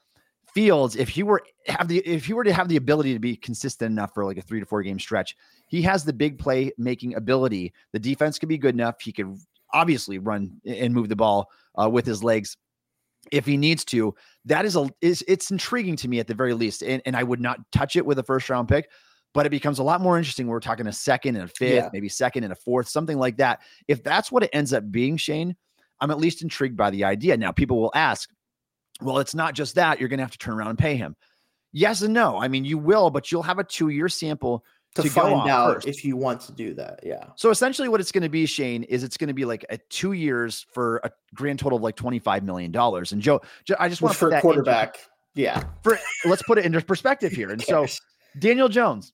[0.54, 3.34] Fields, if he were have the if he were to have the ability to be
[3.34, 5.36] consistent enough for like a three to four game stretch,
[5.68, 7.72] he has the big play making ability.
[7.92, 9.00] The defense could be good enough.
[9.00, 9.36] He could
[9.74, 12.56] obviously run and move the ball uh, with his legs
[13.32, 14.14] if he needs to.
[14.46, 17.22] That is a is it's intriguing to me at the very least, and, and I
[17.22, 18.88] would not touch it with a first round pick.
[19.34, 20.46] but it becomes a lot more interesting.
[20.46, 21.88] We're talking a second and a fifth, Yeah.
[21.92, 23.62] maybe second and a fourth, something like that.
[23.88, 25.56] If that's what it ends up being, Shayne,
[26.00, 27.36] I'm at least intrigued by the idea.
[27.36, 28.30] Now, people will ask,
[29.00, 29.98] well, it's not just that.
[29.98, 31.16] You're going to have to turn around and pay him.
[31.72, 32.36] Yes and no.
[32.38, 35.74] I mean, you will, but you'll have a two year sample to, to find out
[35.74, 35.88] first.
[35.88, 37.00] if you want to do that.
[37.02, 37.26] Yeah.
[37.36, 39.78] So essentially, what it's going to be, Shayne, is it's going to be like a
[39.88, 42.74] two years for a grand total of like $25 million.
[42.74, 44.98] And Joe, Jo- I just want to for put a that quarterback.
[45.34, 45.64] Yeah.
[45.82, 47.50] For, let's put it into perspective here.
[47.50, 47.86] And so
[48.38, 49.12] Daniel Jones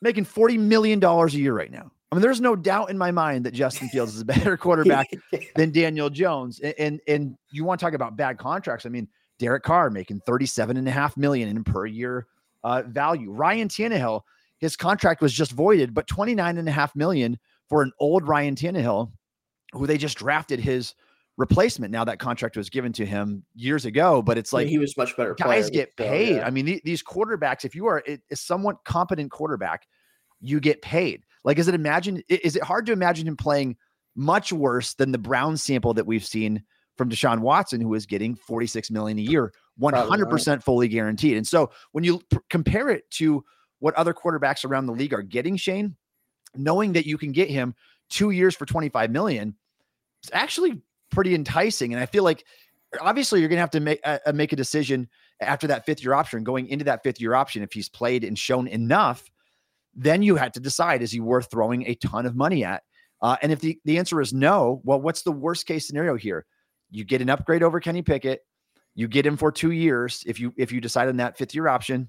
[0.00, 1.90] making $40 million a year right now.
[2.12, 5.08] I mean, there's no doubt in my mind that Justin Fields is a better quarterback
[5.56, 6.60] than Daniel Jones.
[6.60, 8.86] And, and and you want to talk about bad contracts.
[8.86, 9.08] I mean,
[9.40, 12.28] Derek Carr making 37 and a half million in per year
[12.62, 13.32] uh, value.
[13.32, 14.20] Ryan Tannehill,
[14.64, 18.54] his contract was just voided, but 29 and a half million for an old Ryan
[18.54, 19.12] Tannehill,
[19.72, 20.94] who they just drafted his
[21.36, 21.92] replacement.
[21.92, 25.14] Now that contract was given to him years ago, but it's like he was much
[25.18, 25.34] better.
[25.34, 26.36] player, guys get so, paid.
[26.36, 26.46] yeah.
[26.46, 29.86] I mean, the- these quarterbacks, if you are a, a somewhat competent quarterback,
[30.40, 31.24] you get paid.
[31.44, 32.22] Like, is it imagine?
[32.30, 33.76] Is it hard to imagine him playing
[34.16, 36.62] much worse than the Brown sample that we've seen
[36.96, 41.36] from Deshaun Watson, who is getting 46 million a year, 100% fully guaranteed.
[41.36, 43.44] And so when you p- compare it to
[43.78, 45.96] what other quarterbacks around the league are getting, Shane,
[46.54, 47.74] knowing that you can get him
[48.10, 49.54] two years for 25 million,
[50.22, 51.92] it's actually pretty enticing.
[51.92, 52.44] And I feel like
[53.00, 55.08] obviously you're going to have to make uh, uh, make a decision
[55.40, 57.62] after that fifth year option, going into that fifth year option.
[57.62, 59.24] If he's played and shown enough,
[59.94, 62.82] then you had to decide is he worth throwing a ton of money at?
[63.20, 66.44] Uh, and if the, the answer is no, well, what's the worst case scenario here?
[66.90, 68.40] You get an upgrade over Kenny Pickett,
[68.94, 71.68] you get him for two years if you if you decide on that fifth year
[71.68, 72.08] option,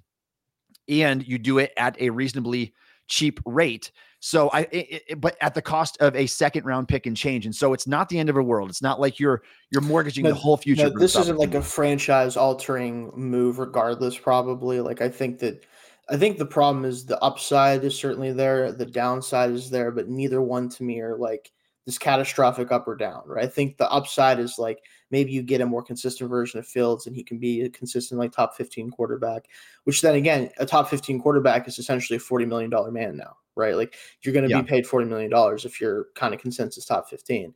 [0.88, 2.74] and you do it at a reasonably
[3.08, 3.92] cheap rate.
[4.20, 7.46] So I, it, it- but at the cost of a second round pick and change,
[7.46, 8.70] and so it's not the end of the world.
[8.70, 10.90] It's not like you're you're mortgaging No, the whole future.
[10.90, 14.18] No, this isn't like a franchise altering move, regardless.
[14.18, 15.64] Probably, like I think that,
[16.10, 20.10] I think the problem is the upside is certainly there, the downside is there, but
[20.10, 21.52] neither one to me are like
[21.86, 23.22] this catastrophic up or down.
[23.28, 23.46] Right?
[23.46, 24.80] I think the upside is like
[25.16, 28.20] maybe you get a more consistent version of Fields, and he can be a consistent
[28.20, 29.48] like top fifteen quarterback.
[29.86, 33.38] Which then again, a top fifteen quarterback is essentially a forty million dollar man now,
[33.56, 33.76] right?
[33.76, 34.62] Like you're going to Yeah.
[34.62, 37.54] be paid forty million dollars if you're kind of consensus top fifteen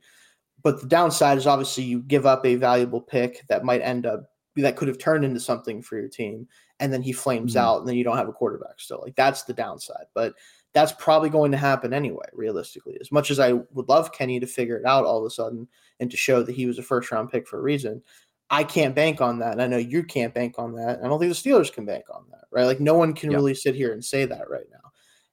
[0.62, 4.30] but the downside is obviously you give up a valuable pick that might end up
[4.56, 6.46] that could have turned into something for your team
[6.80, 7.60] and then he flames Mhm.
[7.60, 10.34] out and then you don't have a quarterback still like that's the downside but
[10.72, 14.46] that's probably going to happen anyway realistically as much as i would love kenny to
[14.46, 15.66] figure it out all of a sudden
[15.98, 18.02] and to show that he was a first round pick for a reason
[18.50, 21.18] i can't bank on that and i know you can't bank on that i don't
[21.18, 23.36] think the steelers can bank on that right like no one can Yeah.
[23.36, 24.90] really sit here and say that right now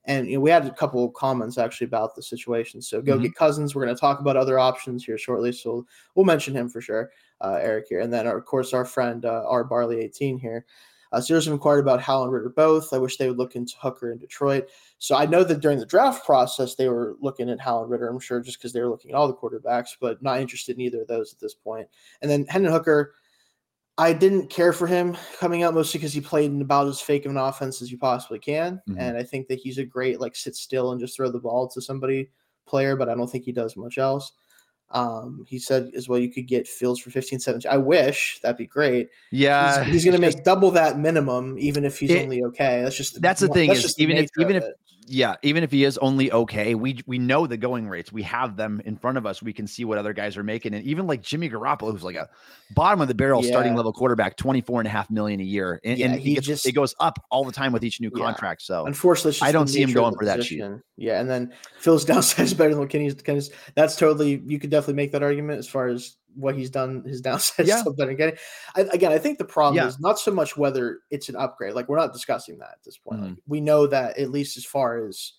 [0.08, 2.82] and you know, we had a couple of comments actually about the situation.
[2.82, 3.24] So go Mhm.
[3.24, 3.76] get Cousins.
[3.76, 5.52] We're going to talk about other options here shortly.
[5.52, 8.00] So we'll mention him for sure, uh, Eric here.
[8.00, 9.68] And then, of course, our friend uh, R.
[9.68, 10.66] Barley18 here.
[11.12, 12.94] Uh, have inquired about Howell and Ridder both.
[12.94, 14.70] I wish they would look into Hooker in Detroit.
[14.98, 18.08] So I know that during the draft process, they were looking at Howell and Ridder,
[18.08, 20.82] I'm sure, just because they were looking at all the quarterbacks, but not interested in
[20.82, 21.88] either of those at this point.
[22.22, 23.14] And then Hendon Hooker,
[23.98, 27.26] I didn't care for him coming out mostly because he played in about as fake
[27.26, 28.82] of an offense as you possibly can.
[28.88, 28.96] Mhm.
[29.00, 31.68] And I think that he's a great, like, sit still and just throw the ball
[31.70, 32.30] to somebody
[32.68, 34.34] player, but I don't think he does much else.
[34.92, 37.70] Um, he said as well, you could get Fields for 15, 17.
[37.70, 39.10] I wish that'd be great.
[39.32, 42.84] Yeah, he's, he's going to make double that minimum, even if he's It- only okay.
[42.84, 44.80] That's just That's the thing that's is just even if even if it.
[45.10, 48.12] Yeah, even if he is only okay, we we know the going rates.
[48.12, 49.42] We have them in front of us.
[49.42, 50.74] We can see what other guys are making.
[50.74, 52.28] And even like Jimmy Garoppolo, who's like a
[52.72, 55.80] bottom of the barrel starting level quarterback, 24 and a half million a year.
[55.86, 58.02] And, Yeah, and he it, gets, just- it goes up all the time with each
[58.02, 58.26] new Yeah.
[58.26, 58.62] contract.
[58.64, 60.62] So Unfortunately, I don't see him going for that cheap.
[60.98, 63.14] Yeah, and then Fields' downside is better than what Kenny's.
[63.16, 67.04] Kenny's that's totally you could definitely make that argument as far as what he's done.
[67.04, 67.84] His downside Yeah.
[67.98, 68.34] better than
[68.76, 69.88] I, again, I think the problem Yeah.
[69.88, 71.74] is not so much whether it's an upgrade.
[71.74, 73.22] Like we're not discussing that at this point.
[73.22, 73.30] Mm-hmm.
[73.30, 75.34] Like, we know that at least as far as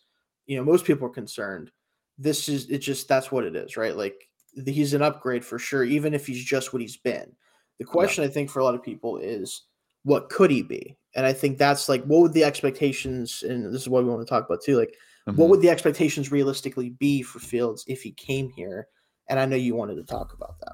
[0.47, 1.71] you know, most people are concerned.
[2.17, 2.79] This is it.
[2.79, 3.95] Just that's what it is, right?
[3.97, 7.31] Like the, he's an upgrade for sure, even if he's just what he's been.
[7.79, 9.63] The question I think for a lot of people is
[10.05, 10.97] what could he be?
[11.15, 14.23] And I think that's like what would the expectations and this is what we want
[14.27, 14.77] to talk about too.
[14.79, 14.95] Like
[15.29, 15.37] Mhm.
[15.37, 18.89] what would the expectations realistically be for Fields if he came here?
[19.29, 20.73] And I know you wanted to talk about that.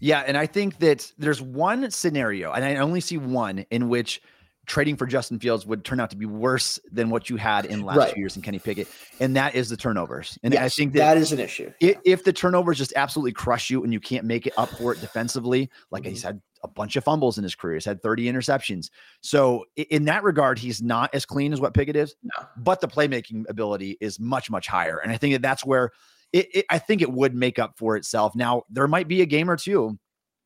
[0.00, 4.20] Yeah, and I think that there's one scenario, and I only see one in which
[4.66, 7.82] trading for Justin Fields would turn out to be worse than what you had in
[7.82, 8.16] last Right.
[8.16, 8.88] years in Kenny Pickett,
[9.20, 10.38] and that is the turnovers.
[10.42, 11.70] And I Yes, think that is an issue.
[11.82, 14.92] i- if the turnovers just absolutely crush you and you can't make it up for
[14.92, 16.26] it defensively, like he's Mhm.
[16.26, 18.88] had a bunch of fumbles in his career, he's had 30 interceptions.
[19.20, 22.46] So in that regard, he's not as clean as what Pickett is, No.
[22.56, 24.96] but the playmaking ability is much, much higher.
[24.98, 25.90] And I think that that's where
[26.34, 28.34] it, it I think it would make up for itself.
[28.34, 29.96] Now, there might be a game or two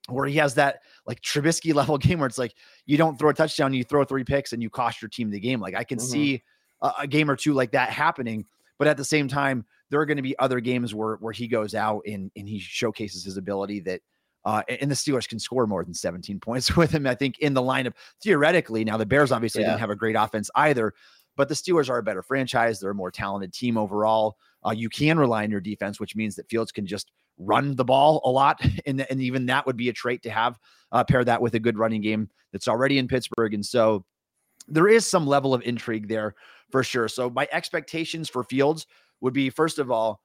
[0.09, 2.55] where he has that like Trubisky level game where it's like
[2.87, 5.41] you don't throw a touchdown, you throw three picks and you cost your team the
[5.41, 5.61] game.
[5.61, 6.03] Like I can Mhm.
[6.03, 6.43] see
[6.83, 8.45] a, a game or two like that happening.
[8.79, 11.49] But at the same time, there are going to be other games where where he
[11.49, 14.03] goes out and and he showcases his ability that
[14.45, 17.07] uh, and the Steelers can score more than 17 points with him.
[17.07, 18.85] I think in the lineup theoretically.
[18.85, 19.69] Now the Bears obviously yeah.
[19.69, 20.93] didn't have a great offense either,
[21.37, 22.79] but the Steelers are a better franchise.
[22.79, 24.37] They're a more talented team overall.
[24.67, 27.85] Uh, you can rely on your defense, which means that Fields can just run the
[27.85, 30.59] ball a lot, and, and even that would be a trait to have.
[30.91, 34.05] Uh, pair that with a good running game that's already in Pittsburgh, and so
[34.69, 36.35] there is some level of intrigue there
[36.71, 37.09] for sure.
[37.09, 38.87] So my expectations for Fields
[39.21, 40.21] would be first of all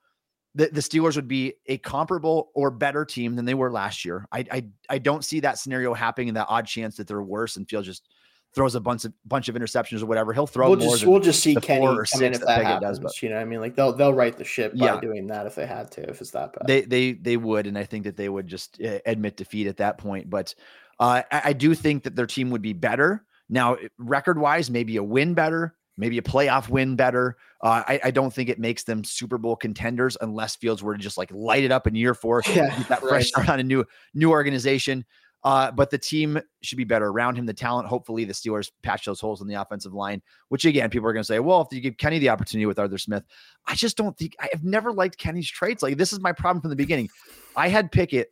[0.56, 4.28] the, the Steelers would be a comparable or better team than they were last year.
[4.32, 7.58] I, I I don't see that scenario happening in that odd chance that they're worse
[7.58, 8.08] and Fields just
[8.56, 10.34] throws a bunch of bunch of interceptions or whatever.
[10.34, 13.00] He'll throw we'll just we'll just see Kenny or six if that, that happens.
[13.00, 15.00] Does, but, you know, I mean, like they'll they'll write the ship by yeah.
[15.00, 16.68] doing that if they had to, if it's that bad.
[16.68, 19.78] They they they would, and I think that they would just uh, admit defeat at
[19.78, 20.30] that point.
[20.30, 20.56] But
[21.00, 24.98] uh, I, I do think that their team would be better now, record wise, maybe
[24.98, 27.38] a win better, maybe a playoff win better.
[27.62, 31.02] Uh, I, I, don't think it makes them Super Bowl contenders unless Fields were to
[31.02, 33.10] just like light it up in year four, yeah, get that right.
[33.10, 35.06] fresh start on a new new organization.
[35.44, 37.46] Uh, but the team should be better around him.
[37.46, 40.22] The talent, hopefully, the Steelers patch those holes in the offensive line.
[40.50, 42.80] Which again, people are going to say, well, if you give Kenny the opportunity with
[42.80, 43.24] Arthur Smith,
[43.68, 45.84] I just don't think I have never liked Kenny's traits.
[45.84, 47.10] Like this is my problem from the beginning.
[47.56, 48.32] I had Pickett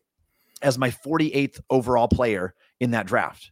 [0.61, 3.51] as my 48th overall player in that draft.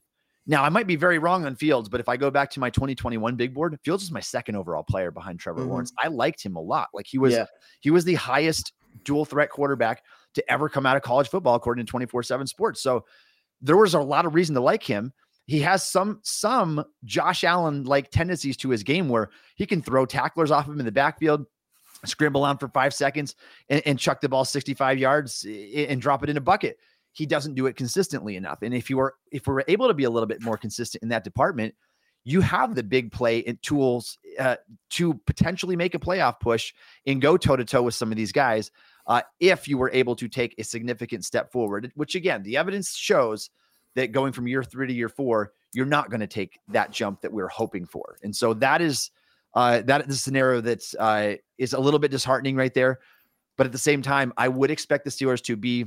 [0.49, 2.71] Now, I might be very wrong on Fields, but if I go back to my
[2.71, 5.69] 2021 big board, Fields is my second overall player behind Trevor mm-hmm.
[5.69, 5.93] Lawrence.
[6.01, 6.89] I liked him a lot.
[6.93, 7.45] Like he was yeah.
[7.81, 10.03] he was the highest dual threat quarterback
[10.33, 12.81] to ever come out of college football according to 24/7 Sports.
[12.81, 13.05] So
[13.61, 15.13] there was a lot of reason to like him.
[15.45, 20.05] He has some some Josh Allen like tendencies to his game where he can throw
[20.05, 21.45] tacklers off him in the backfield,
[22.05, 23.35] scramble on for 5 seconds
[23.67, 25.45] and, and chuck the ball 65 yards
[25.75, 26.77] and drop it in a bucket
[27.13, 28.61] he doesn't do it consistently enough.
[28.61, 31.09] And if you are if we're able to be a little bit more consistent in
[31.09, 31.75] that department,
[32.23, 34.57] you have the big play and tools uh,
[34.91, 36.73] to potentially make a playoff push
[37.05, 38.71] and go toe to toe with some of these guys.
[39.09, 42.95] Uh, if you were able to take a significant step forward, which again, the evidence
[42.95, 43.49] shows
[43.95, 47.19] that going from year three to year four, you're not going to take that jump
[47.21, 48.17] that we're hoping for.
[48.23, 49.09] And so that is
[49.55, 52.99] uh, the scenario that uh, is a little bit disheartening right there.
[53.57, 55.85] But at the same time, I would expect the Steelers to be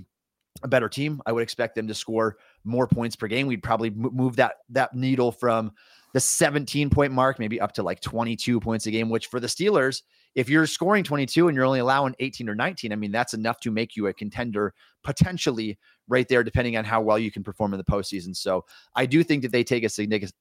[0.63, 1.23] a better team.
[1.25, 3.47] I would expect them to score more points per game.
[3.47, 5.73] We'd probably move that that needle from
[6.13, 9.47] the 17 point mark maybe up to like 22 points a game, which for the
[9.47, 10.03] Steelers,
[10.35, 13.61] if you're scoring 22 and you're only allowing 18 or 19, I mean that's enough
[13.61, 15.79] to make you a contender potentially
[16.09, 18.35] right there, depending on how well you can perform in the postseason.
[18.37, 18.65] So
[18.95, 19.89] I do think that they take a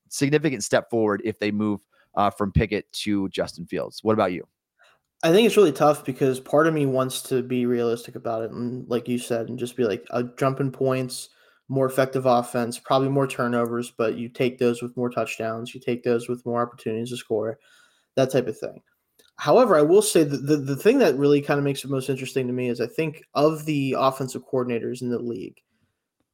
[0.09, 1.81] significant step forward if they move
[2.15, 4.03] uh, from Pickett to Justin Fields.
[4.03, 4.47] What about you?
[5.23, 8.51] I think it's really tough because part of me wants to be realistic about it,
[8.51, 11.29] and like you said, and just be like a jump in points,
[11.69, 16.03] more effective offense, probably more turnovers, but you take those with more touchdowns, you take
[16.03, 17.59] those with more opportunities to score,
[18.15, 18.81] that type of thing.
[19.41, 22.09] However, I will say that the, the thing that really kind of makes it most
[22.09, 25.57] interesting to me is I think of the offensive coordinators in the league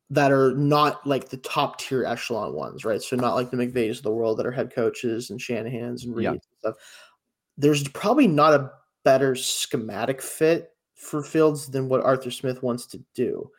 [0.09, 3.01] that are not like the top tier echelon ones, right?
[3.01, 6.15] So not like the McVays of the world that are head coaches and Shanahan's and
[6.15, 6.31] Reeds yeah.
[6.31, 6.75] and stuff
[7.57, 8.71] there's probably not a
[9.03, 13.49] better schematic fit for Fields than what Arthur Smith wants to do.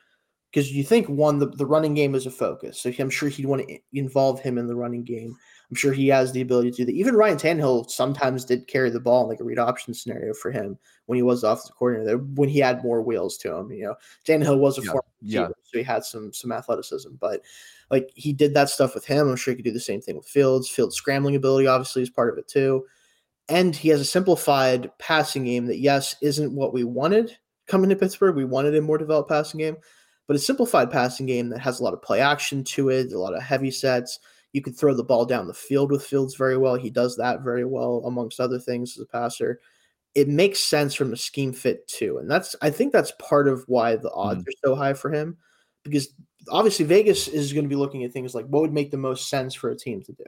[0.50, 2.80] Because you think one, the, the running game is a focus.
[2.80, 5.36] So I'm sure he'd want to involve him in the running game.
[5.70, 6.94] I'm sure he has the ability to do that.
[6.94, 10.50] Even Ryan Tannehill sometimes did carry the ball in like a read option scenario for
[10.50, 13.70] him when he was offensive coordinator, when he had more wheels to him.
[13.70, 13.94] You know,
[14.26, 15.48] Tannehill was a yeah, former yeah.
[15.64, 17.42] so he had some some athleticism, but
[17.90, 19.28] like he did that stuff with him.
[19.28, 20.68] I'm sure he could do the same thing with Fields.
[20.68, 22.84] Fields' scrambling ability obviously is part of it too
[23.48, 27.36] and he has a simplified passing game that yes isn't what we wanted
[27.68, 28.34] coming to Pittsburgh.
[28.34, 29.76] We wanted a more developed passing game,
[30.26, 33.18] but a simplified passing game that has a lot of play action to it, a
[33.18, 34.18] lot of heavy sets.
[34.52, 36.74] You can throw the ball down the field with Fields very well.
[36.74, 39.60] He does that very well, amongst other things as a passer.
[40.14, 43.64] It makes sense from a scheme fit too, and that's I think that's part of
[43.68, 44.48] why the odds mm.
[44.48, 45.36] are so high for him,
[45.84, 46.08] because
[46.48, 49.28] obviously Vegas is going to be looking at things like what would make the most
[49.28, 50.24] sense for a team to do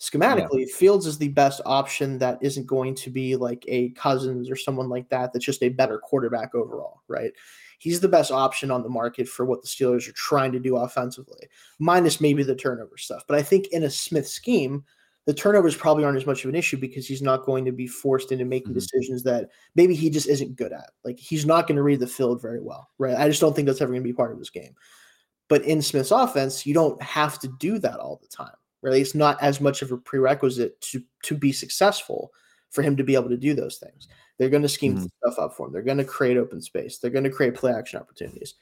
[0.00, 0.74] schematically, yeah.
[0.74, 4.88] Fields is the best option that isn't going to be like a Cousins or someone
[4.88, 7.32] like that that's just a better quarterback overall, right?
[7.78, 10.76] He's the best option on the market for what the Steelers are trying to do
[10.76, 11.48] offensively,
[11.78, 13.24] minus maybe the turnover stuff.
[13.26, 14.84] But I think in a Smith scheme,
[15.26, 17.86] the turnovers probably aren't as much of an issue because he's not going to be
[17.86, 18.78] forced into making mm-hmm.
[18.78, 20.90] decisions that maybe he just isn't good at.
[21.04, 23.16] Like he's not going to read the field very well, right?
[23.16, 24.74] I just don't think that's ever going to be part of his game.
[25.48, 28.54] But in Smith's offense, you don't have to do that all the time
[28.86, 32.30] Really, it's not as much of a prerequisite to to be successful
[32.70, 34.08] for him to be able to do those things.
[34.38, 35.06] They're going to scheme mm-hmm.
[35.30, 35.72] stuff up for him.
[35.72, 36.98] They're going to create open space.
[36.98, 38.54] They're going to create play action opportunities.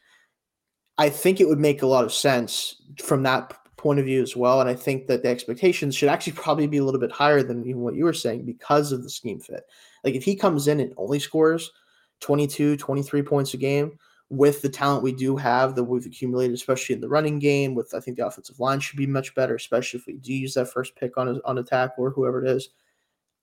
[0.99, 4.37] I think it would make a lot of sense from that point of view as
[4.37, 4.61] well.
[4.61, 7.67] And I think that the expectations should actually probably be a little bit higher than
[7.67, 9.65] even what you were saying because of the scheme fit.
[10.05, 11.73] Like if he comes in and only scores
[12.21, 13.99] 22, 23 points a game
[14.31, 17.95] with the talent we do have that we've accumulated, especially in the running game, with
[17.95, 20.73] I think the offensive line should be much better, especially if we do use that
[20.73, 22.71] first pick on a, on attack or whoever it is.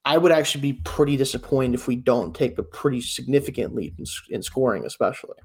[0.03, 4.05] I would actually be pretty disappointed if we don't take a pretty significant lead in,
[4.29, 5.37] in scoring, especially.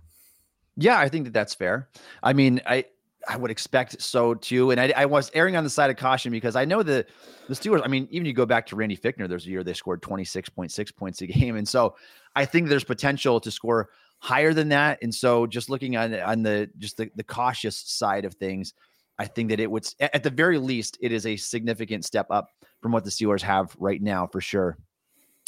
[0.77, 1.89] Yeah, I think that that's fair.
[2.23, 2.87] I mean, I
[3.29, 4.71] I would expect so too.
[4.71, 7.05] And I, I, was erring on the side of caution because I know the
[7.49, 7.83] the Steelers.
[7.85, 10.97] I mean, even you go back to Randy Fichtner, there's a year they scored 26.6
[10.97, 11.97] points a game, and so
[12.35, 14.99] I think there's potential to score higher than that.
[15.03, 18.75] And so, just looking on on the just the, the cautious side of things,
[19.19, 22.51] I think that it would at the very least it is a significant step up
[22.81, 24.77] from what the Steelers have right now for sure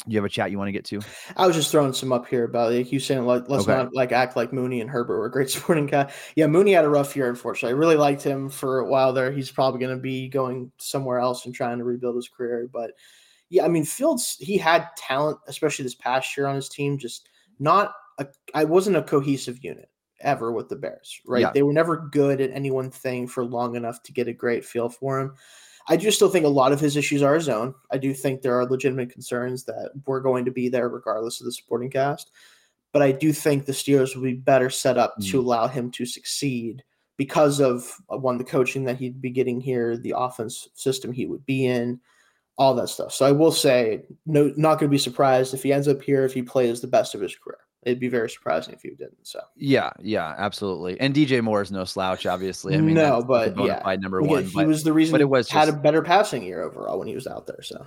[0.07, 1.01] you have a chat you want to get to?
[1.35, 3.75] I was just throwing some up here about like you saying like let's okay.
[3.75, 6.11] not like act like Mooney and Herbert were great sporting guy.
[6.35, 7.75] Yeah, Mooney had a rough year, unfortunately.
[7.75, 9.31] I really liked him for a while there.
[9.31, 12.69] He's probably going to be going somewhere else and trying to rebuild his career.
[12.71, 12.91] But
[13.49, 16.97] yeah, I mean Fields, he had talent, especially this past year on his team.
[16.97, 17.27] Just
[17.59, 19.89] not a, I wasn't a cohesive unit
[20.21, 21.19] ever with the Bears.
[21.25, 21.51] Right, yeah.
[21.53, 24.65] they were never good at any one thing for long enough to get a great
[24.65, 25.33] feel for him.
[25.87, 27.73] I do still think a lot of his issues are his own.
[27.91, 31.45] I do think there are legitimate concerns that we're going to be there regardless of
[31.45, 32.31] the supporting cast.
[32.91, 35.29] But I do think the Steelers will be better set up mm.
[35.31, 36.83] to allow him to succeed
[37.17, 41.25] because of uh, one, the coaching that he'd be getting here, the offense system he
[41.25, 41.99] would be in,
[42.57, 43.13] all that stuff.
[43.13, 46.23] So I will say, no, not going to be surprised if he ends up here
[46.23, 49.25] if he plays the best of his career it'd be very surprising if you didn't.
[49.25, 50.99] So yeah, yeah, absolutely.
[50.99, 52.75] And DJ Moore is no slouch, obviously.
[52.75, 54.45] I mean, no, but yeah, number one.
[54.45, 55.11] he but, was the reason.
[55.11, 57.61] But it was had just, a better passing year overall when he was out there.
[57.61, 57.85] So.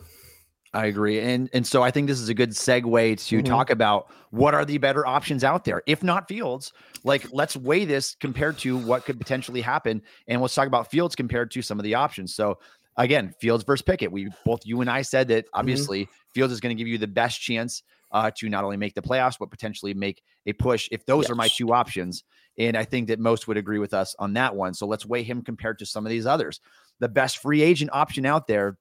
[0.75, 1.21] I agree.
[1.21, 3.45] And and so I think this is a good segue to mm-hmm.
[3.45, 5.83] talk about what are the better options out there.
[5.87, 6.73] If not Fields,
[7.05, 10.01] like let's weigh this compared to what could potentially happen.
[10.29, 12.35] And let's talk about Fields compared to some of the options.
[12.35, 12.59] So
[12.97, 14.11] again, Fields versus Pickett.
[14.11, 15.61] We both you and I said that mm-hmm.
[15.61, 16.13] obviously mm-hmm.
[16.33, 17.83] Fields is going to give you the best chance
[18.13, 21.31] uh, to not only make the playoffs, but potentially make a push if those yes.
[21.31, 22.25] are my two options.
[22.59, 24.75] And I think that most would agree with us on that one.
[24.75, 26.61] So let's weigh him compared to some of these others.
[27.01, 28.77] The best free agent option out there,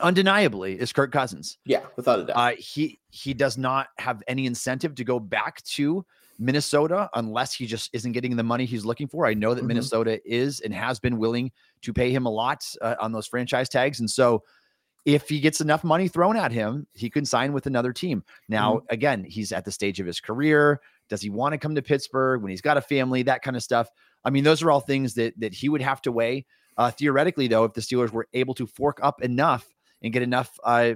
[0.00, 1.58] undeniably, is Kirk Cousins.
[1.64, 2.36] Yeah, without a doubt.
[2.36, 6.06] Uh, he he does not have any incentive to go back to
[6.38, 9.26] Minnesota unless he just isn't getting the money he's looking for.
[9.26, 9.68] I know that mm-hmm.
[9.68, 11.50] Minnesota is and has been willing
[11.82, 14.42] to pay him a lot uh, on those franchise tags, and so
[15.04, 18.22] if he gets enough money thrown at him, he can sign with another team.
[18.48, 18.86] Now, mm-hmm.
[18.90, 20.80] again, he's at the stage of his career.
[21.08, 23.22] Does he want to come to Pittsburgh when he's got a family?
[23.22, 23.88] That kind of stuff.
[24.24, 26.46] I mean, those are all things that that he would have to weigh.
[26.76, 29.66] Uh, theoretically, though, if the Steelers were able to fork up enough
[30.02, 30.94] and get enough uh,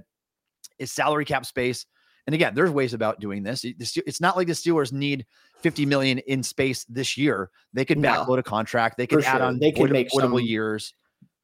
[0.85, 1.87] salary cap space,
[2.27, 3.65] and again, there's ways about doing this.
[3.65, 5.27] It's not like the Steelers need
[5.61, 7.51] 50 million in space this year.
[7.73, 8.97] They could backload no, a contract.
[8.97, 9.47] They could add sure.
[9.47, 10.95] on they can make some, years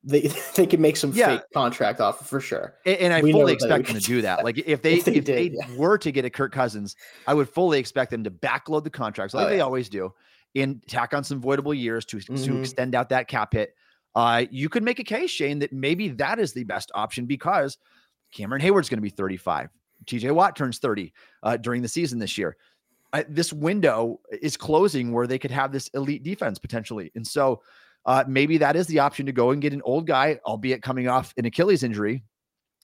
[0.02, 0.20] they
[0.54, 1.36] they can make some yeah.
[1.36, 2.74] fake contract off for sure.
[2.86, 4.44] And, and I we fully expect them to do that.
[4.50, 5.76] Like if they if they, if did, they yeah.
[5.76, 6.96] were to get a Kirk Cousins,
[7.26, 9.62] I would fully expect them to backload the contracts like oh, they yeah.
[9.62, 10.12] always do,
[10.54, 12.36] and tack on some voidable years to mm-hmm.
[12.36, 13.74] to extend out that cap hit.
[14.14, 17.78] Uh, you could make a case, Shane, that maybe that is the best option because
[18.32, 19.68] Cameron Heyward's going to be 35.
[20.06, 22.56] TJ Watt turns 30 uh, during the season this year.
[23.12, 27.60] Uh, this window is closing where they could have this elite defense potentially, and so
[28.06, 31.08] uh, maybe that is the option to go and get an old guy, albeit coming
[31.08, 32.22] off an Achilles injury,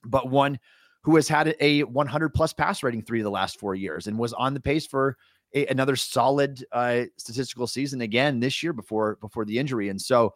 [0.05, 0.59] but one
[1.03, 4.19] who has had a 100 plus pass rating three of the last four years and
[4.19, 5.17] was on the pace for
[5.55, 9.89] a, another solid uh, statistical season again this year before before the injury.
[9.89, 10.35] And so,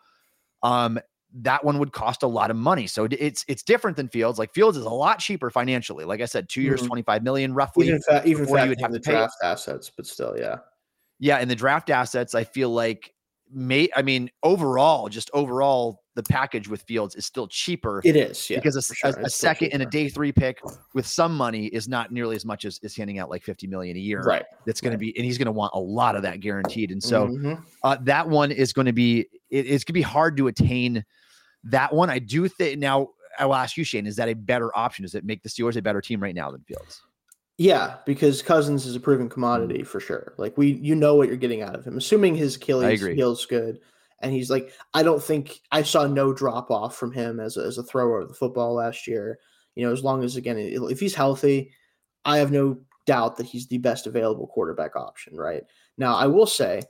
[0.63, 0.99] um,
[1.33, 2.87] that one would cost a lot of money.
[2.87, 4.39] So it's it's different than Fields.
[4.39, 6.05] Like Fields is a lot cheaper financially.
[6.05, 6.89] Like I said, two years, mm-hmm.
[6.89, 7.89] 25 million roughly.
[7.89, 10.57] Even, fa- even you would have the draft assets, but still, yeah.
[11.21, 13.13] Yeah, and the draft assets, I feel like
[13.53, 18.03] may I mean overall, just overall, the package with Fields is still cheaper.
[18.05, 19.11] It is, yeah, because a, sure.
[19.11, 20.61] a, a second and a day three pick
[20.95, 23.97] with some money is not nearly as much as is handing out like 50 million
[23.97, 24.23] a year.
[24.23, 24.45] Right.
[24.67, 24.97] That's going right.
[24.97, 26.91] to be, and he's going to want a lot of that guaranteed.
[26.91, 27.63] And so mm-hmm.
[27.83, 29.21] uh, that one is going to be,
[29.51, 31.05] it, it's going to be hard to attain
[31.65, 32.11] that one.
[32.11, 35.05] I do think now I will ask you, Shane, is that a better option?
[35.05, 37.03] Does it make the Steelers a better team right now than Fields?
[37.61, 40.33] Yeah, because Cousins is a proven commodity for sure.
[40.39, 41.99] Like we, you know what you're getting out of him.
[41.99, 43.81] Assuming his Achilles heals good,
[44.23, 47.61] and he's like, I don't think I saw no drop off from him as a,
[47.61, 49.41] as a thrower of the football last year.
[49.75, 51.71] You know, as long as again, if he's healthy,
[52.25, 55.37] I have no doubt that he's the best available quarterback option.
[55.37, 55.63] Right
[55.99, 56.81] now, I will say,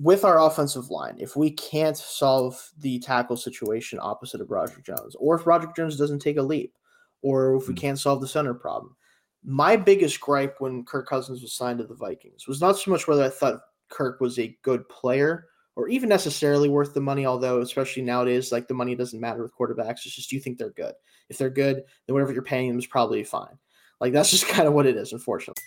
[0.00, 5.14] with our offensive line, if we can't solve the tackle situation opposite of Broderick Jones,
[5.20, 6.74] or if Broderick Jones doesn't take a leap,
[7.22, 7.80] or if we hmm.
[7.80, 8.96] can't solve the center problem
[9.44, 13.06] my biggest gripe when Kirk Cousins was signed to the Vikings was not so much
[13.06, 17.24] whether I thought Kirk was a good player or even necessarily worth the money.
[17.24, 20.04] Although, especially nowadays, like the money doesn't matter with quarterbacks.
[20.04, 20.94] It's just you think they're good?
[21.28, 23.58] If they're good, then whatever you're paying them is probably fine.
[24.00, 25.62] Like that's just kind of what it is, unfortunately.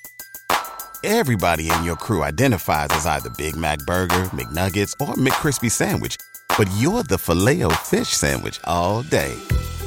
[1.04, 6.16] Everybody in your crew identifies as either Big Mac Burger, McNuggets, or McCrispy Sandwich.
[6.58, 9.36] But you're the filet fish Sandwich all day.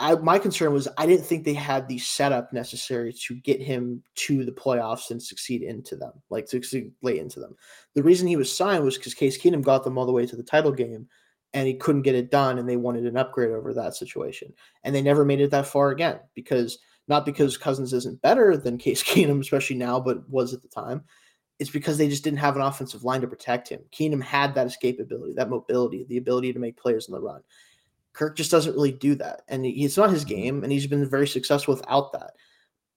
[0.00, 4.02] I, my concern was I didn't think they had the setup necessary to get him
[4.16, 7.54] to the playoffs and succeed into them, like to succeed late into them.
[7.94, 10.36] The reason he was signed was because Case Keenum got them all the way to
[10.36, 11.06] the title game,
[11.52, 14.52] and he couldn't get it done, and they wanted an upgrade over that situation,
[14.84, 18.78] and they never made it that far again because not because Cousins isn't better than
[18.78, 21.04] Case Keenum, especially now, but was at the time.
[21.58, 23.80] It's because they just didn't have an offensive line to protect him.
[23.92, 27.42] Keenum had that escapability, that mobility, the ability to make plays in the run.
[28.12, 29.42] Kirk just doesn't really do that.
[29.48, 30.34] And it's not his mm-hmm.
[30.34, 32.32] game, and he's been very successful without that.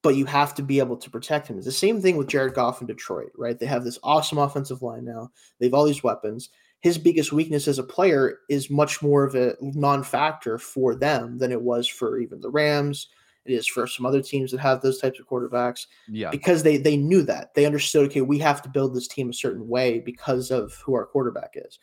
[0.02, 1.58] But you have to be able to protect him.
[1.58, 3.58] It's the same thing with Jared Goff in Detroit, right?
[3.58, 5.32] They have this awesome offensive line now.
[5.60, 6.50] They have all these weapons.
[6.82, 11.38] His biggest weakness as a player is much more of a non factor for them
[11.38, 13.08] than it was for even the Rams.
[13.46, 15.88] It is for some other teams that have those types of quarterbacks.
[16.10, 16.30] Yeah.
[16.30, 17.54] Because they they knew that.
[17.54, 20.96] They understood, okay, we have to build this team a certain way because of who
[20.96, 21.80] our quarterback is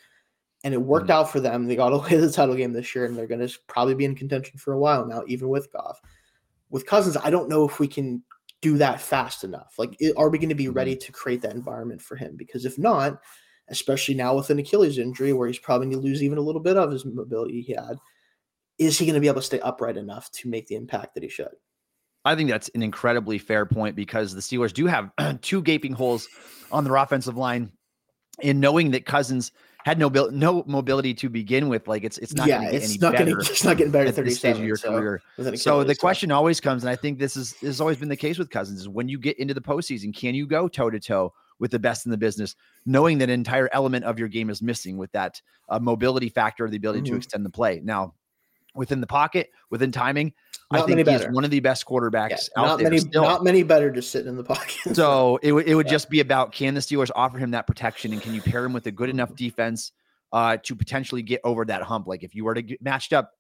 [0.65, 1.13] and it worked Mm-hmm.
[1.13, 1.67] out for them.
[1.67, 4.15] They got away the title game this year, and they're going to probably be in
[4.15, 6.01] contention for a while now, even with Goff.
[6.71, 8.23] With Cousins, I don't know if we can
[8.63, 9.75] do that fast enough.
[9.79, 11.07] Like, are we going to be ready Mm-hmm.
[11.07, 12.37] to create that environment for him?
[12.37, 13.19] Because if not,
[13.69, 16.61] especially now with an Achilles injury, where he's probably going to lose even a little
[16.61, 17.97] bit of his mobility he had,
[18.79, 21.23] is he going to be able to stay upright enough to make the impact that
[21.23, 21.51] he should?
[22.25, 26.29] I think that's an incredibly fair point because the Steelers do have two gaping holes
[26.71, 27.73] on their offensive line.
[28.41, 29.53] In knowing that Cousins
[29.85, 32.75] had no bil- no mobility to begin with, like it's it's not yeah, to get
[32.75, 34.77] it's any not better going it's not getting better at at this stage of your
[34.77, 35.23] so, career.
[35.57, 38.17] So the question always comes, and I think this is this has always been the
[38.17, 41.01] case with Cousins, is when you get into the postseason, can you go toe to
[41.01, 42.57] toe with the best in the business,
[42.87, 46.69] knowing that an entire element of your game is missing with that uh, mobility factor,
[46.69, 47.19] the ability to Mhm.
[47.19, 47.81] extend the play.
[47.85, 48.15] Now,
[48.75, 50.33] within the pocket, within timing,
[50.73, 51.33] Not I think he's better.
[51.33, 52.85] one of the best quarterbacks Yeah, out not there.
[52.85, 53.23] many, still.
[53.23, 54.95] not many better just sitting in the pocket.
[54.95, 55.93] So it, would it would Yeah.
[55.93, 58.73] just be about can the Steelers offer him that protection and can you pair him
[58.73, 59.91] with a good enough defense
[60.33, 62.07] uh, to potentially get over that hump?
[62.07, 63.33] Like if you were to get matched up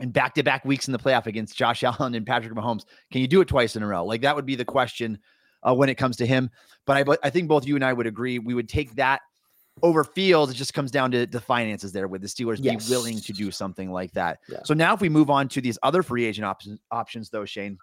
[0.00, 3.20] in back to back weeks in the playoff against Josh Allen and Patrick Mahomes, can
[3.20, 4.04] you do it twice in a row?
[4.06, 5.18] Like that would be the question
[5.62, 6.48] uh, when it comes to him.
[6.86, 9.20] But I, but I think both you and I would agree we would take that
[9.82, 10.52] over Fields.
[10.52, 12.08] It just comes down to the finances there.
[12.08, 12.86] Would the Steelers Yes.
[12.88, 14.38] be willing to do something like that?
[14.48, 14.60] Yeah.
[14.64, 17.78] So now if we move on to these other free agent options, options though, Shane,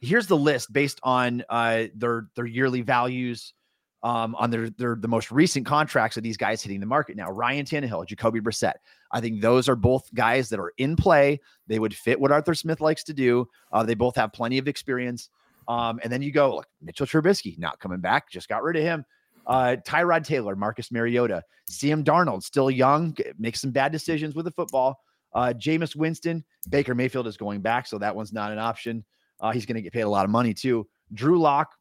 [0.00, 3.54] here's the list based on uh, their their yearly values
[4.02, 7.30] um, on their their the most recent contracts of these guys hitting the market now.
[7.30, 8.74] Ryan Tannehill, Jacoby Brissett.
[9.12, 11.40] I think those are both guys that are in play.
[11.66, 13.46] They would fit what Arthur Smith likes to do.
[13.72, 15.28] Uh, they both have plenty of experience.
[15.68, 18.82] Um, and then you go, look, Mitchell Trubisky not coming back, just got rid of
[18.82, 19.04] him.
[19.50, 24.52] Uh, Tyrod Taylor, Marcus Mariota, Sam Darnold, still young, makes some bad decisions with the
[24.52, 25.00] football.
[25.34, 29.04] Uh, Jameis Winston, Baker Mayfield is going back, so that one's not an option.
[29.40, 30.86] Uh, he's going to get paid a lot of money too.
[31.12, 31.74] Drew Lock,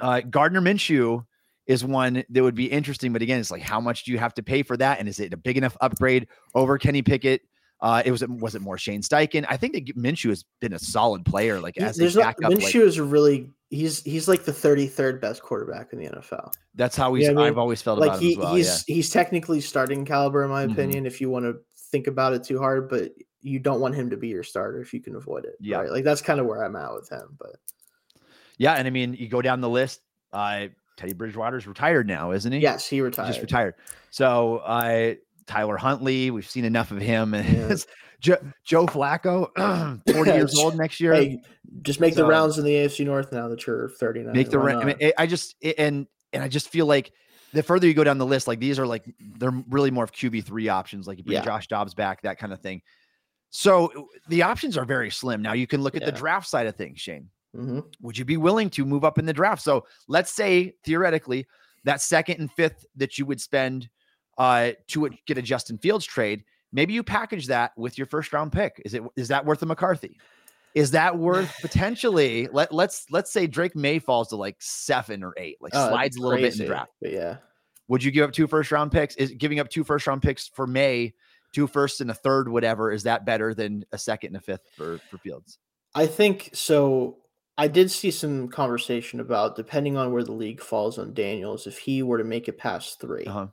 [0.00, 1.24] uh, Gardner Minshew
[1.66, 4.34] is one that would be interesting, but again, it's like how much do you have
[4.34, 7.40] to pay for that, and is it a big enough upgrade over Kenny Pickett?
[7.84, 9.44] Uh, it was was it more Shane Steichen?
[9.46, 12.52] I think that Minshew has been a solid player, like as a there's not backup.
[12.58, 16.50] Minshew like, is really he's he's like the 33rd best quarterback in the NFL.
[16.74, 17.24] that's how he's.
[17.26, 18.54] Yeah, I mean, I've always felt Like about he him as well.
[18.54, 20.72] he's he's technically starting caliber in my Mhm.
[20.72, 21.58] opinion if you want to
[21.90, 23.12] think about it too hard, but
[23.42, 25.56] you don't want him to be your starter if you can avoid it.
[25.60, 25.80] Yeah.
[25.80, 25.90] right?
[25.90, 27.36] like that's kind of where I'm at with him.
[27.38, 27.56] But
[28.56, 30.00] yeah, yeah, and I mean, you go down the list.
[30.32, 32.60] Uh, Teddy Bridgewater's retired now, isn't he?
[32.60, 33.26] yes, he retired.
[33.26, 33.74] just retired.
[34.10, 35.14] So uh,
[35.46, 37.34] Tyler Huntley, we've seen enough of him.
[37.44, 37.76] Yeah.
[38.20, 39.50] Joe, Joe Flacco,
[40.14, 41.12] 40 years old next year.
[41.12, 41.40] Hey,
[41.82, 44.32] just make the rounds in the AFC North now that you're 39.
[44.32, 45.12] make the ra- I, mean.
[45.18, 47.12] I just and and I just feel like
[47.52, 49.04] the further you go down the list, like these are like
[49.38, 51.44] they're really more of QB three options, like you bring Yeah.
[51.44, 52.80] Josh Dobbs back, that kind of thing.
[53.50, 55.42] So the options are very slim.
[55.42, 57.28] Now you can look at the draft side of things, Shane.
[57.54, 57.84] Mhm.
[58.00, 59.60] Would you be willing to move up in the draft?
[59.60, 61.46] So let's say theoretically
[61.84, 63.90] that second and fifth that you would spend
[64.38, 68.52] uh, to get a Justin Fields trade, maybe you package that with your first round
[68.52, 68.80] pick.
[68.84, 70.18] Is it is that worth a McCarthy?
[70.74, 72.48] Is that worth potentially?
[72.52, 76.16] Let let's let's say Drake Maye falls to like seven or eight, like Oh, slides
[76.16, 76.90] a little bit in the draft.
[77.00, 77.36] But yeah,
[77.88, 79.14] Would you give up two first round picks?
[79.16, 81.14] Is giving up two first round picks for Maye,
[81.52, 84.66] two firsts and a third, whatever, is that better than a second and a fifth
[84.76, 85.58] for for Fields?
[85.94, 87.18] I think so.
[87.56, 91.78] I did see some conversation about depending on where the league falls on Daniels, if
[91.78, 93.46] he were to make it past 3 Uh-huh.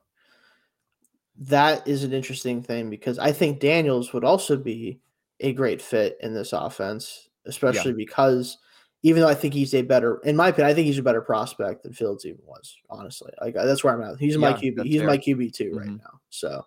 [1.42, 5.00] That is an interesting thing because I think Daniels would also be
[5.39, 8.60] a great fit in this offense, especially because
[9.02, 11.22] even though I think he's a better, in my opinion, I think he's a better
[11.22, 12.78] prospect than Fields even was.
[12.92, 14.20] Honestly, like that's where I'm at.
[14.20, 14.84] He's my QB.
[14.84, 15.08] He's fair.
[15.08, 15.98] my QB two right Mhm.
[15.98, 16.20] now.
[16.30, 16.64] So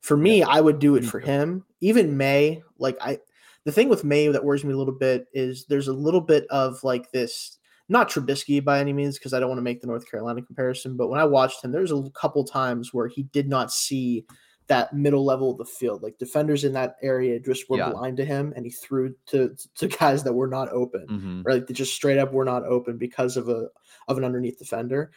[0.00, 1.66] for me, I would do it for him.
[1.80, 3.18] Even Maye, like I,
[3.64, 6.46] the thing with Maye that worries me a little bit is there's a little bit
[6.48, 7.55] of like this.
[7.88, 10.96] Not Trubisky by any means, because I don't want to make the North Carolina comparison.
[10.96, 14.26] But when I watched him, there's a couple times where he did not see
[14.68, 16.02] that middle level of the field.
[16.02, 17.90] Like defenders in that area just were Yeah.
[17.90, 21.46] blind to him, and he threw to to guys that were not open, Mhm.
[21.46, 23.68] or like they just straight up were not open because of a
[24.08, 25.12] of an underneath defender.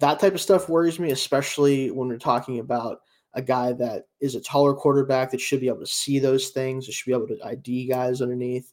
[0.00, 3.00] That type of stuff worries me, especially when we're talking about
[3.34, 6.84] a guy that is a taller quarterback that should be able to see those things,
[6.84, 8.72] that should be able to ID guys underneath.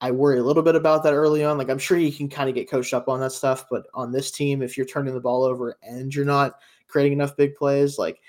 [0.00, 1.58] I worry a little bit about that early on.
[1.58, 4.12] Like I'm sure you can kind of get coached up on that stuff, but on
[4.12, 6.56] this team, if you're turning the ball over and you're not
[6.88, 8.20] creating enough big plays, like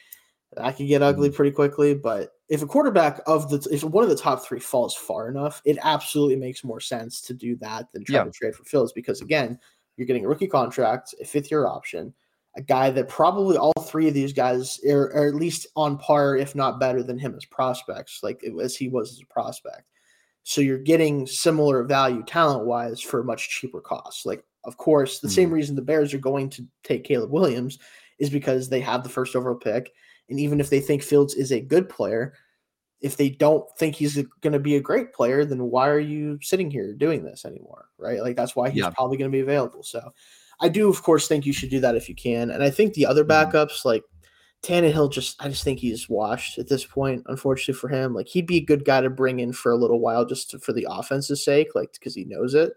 [0.55, 1.35] that could get ugly mm-hmm.
[1.35, 1.93] pretty quickly.
[1.93, 5.61] But if a quarterback of the if one of the top three falls far enough,
[5.65, 8.23] it absolutely makes more sense to do that than try Yeah.
[8.25, 9.59] to trade for Fields because again,
[9.97, 12.13] you're getting a rookie contract, a fifth year option,
[12.55, 16.37] a guy that probably all three of these guys are, are at least on par,
[16.37, 19.89] if not better than him as prospects, like as he was as a prospect.
[20.47, 24.27] So you're getting similar value talent wise for a much cheaper cost.
[24.27, 27.79] Like, of course, the same reason the Bears are going to take Caleb Williams
[28.19, 29.91] is because they have the first overall pick.
[30.29, 32.35] And even if they think Fields is a good player,
[33.01, 36.37] if they don't think he's going to be a great player, then why are you
[36.43, 37.89] sitting here doing this anymore?
[37.97, 38.21] Right.
[38.21, 38.91] Like, that's why he's Yeah.
[38.91, 39.81] probably going to be available.
[39.81, 40.11] So
[40.59, 42.51] I do, of course, think you should do that if you can.
[42.51, 43.29] And I think the other Mhm.
[43.51, 44.03] backups, like
[44.65, 47.23] Tannehill, just I just think he's washed at this point.
[47.27, 49.99] Unfortunately for him, like he'd be a good guy to bring in for a little
[49.99, 52.73] while, just to, for the offense's sake, like because he knows it.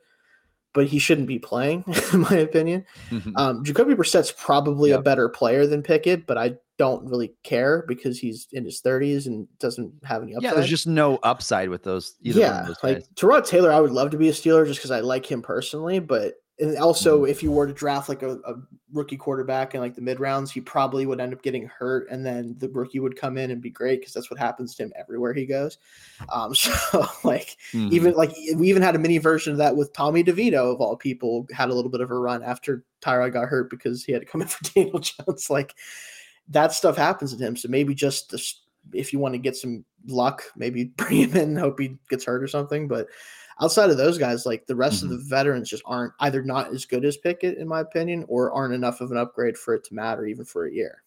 [0.74, 2.84] But he shouldn't be playing, in my opinion.
[3.10, 3.32] Mhm.
[3.36, 8.18] Um, Jacoby Brissett's probably a better player than Pickett, but I don't really care because
[8.18, 10.44] he's in his 30s and doesn't have any upside.
[10.44, 12.14] yeah, there's just no upside with those.
[12.22, 13.14] Either one of yeah, those like.
[13.16, 15.98] Tyrod Taylor, I would love to be a Steeler just because I like him personally.
[15.98, 17.30] But and also, Mm-hmm.
[17.30, 18.54] if you were to draft like a, a
[18.92, 22.24] rookie quarterback in like the mid rounds, he probably would end up getting hurt, and
[22.26, 24.92] then the rookie would come in and be great because that's what happens to him
[24.96, 25.78] everywhere he goes.
[26.32, 27.92] Um, so like Mhm.
[27.92, 30.96] even like we even had a mini version of that with Tommy DeVito of all
[30.96, 34.22] people had a little bit of a run after Tyrod got hurt because he had
[34.22, 35.48] to come in for Daniel Jones.
[35.50, 35.74] Like
[36.48, 37.56] that stuff happens to him.
[37.56, 41.48] So maybe just this, if you want to get some luck, maybe bring him in,
[41.50, 42.88] and hope he gets hurt or something.
[42.88, 43.06] But
[43.60, 45.28] outside of those guys, like the rest of the mm-hmm.
[45.28, 49.00] veterans just aren't either not as good as Pickett, in my opinion, or aren't enough
[49.00, 51.02] of an upgrade for it to matter even for a year.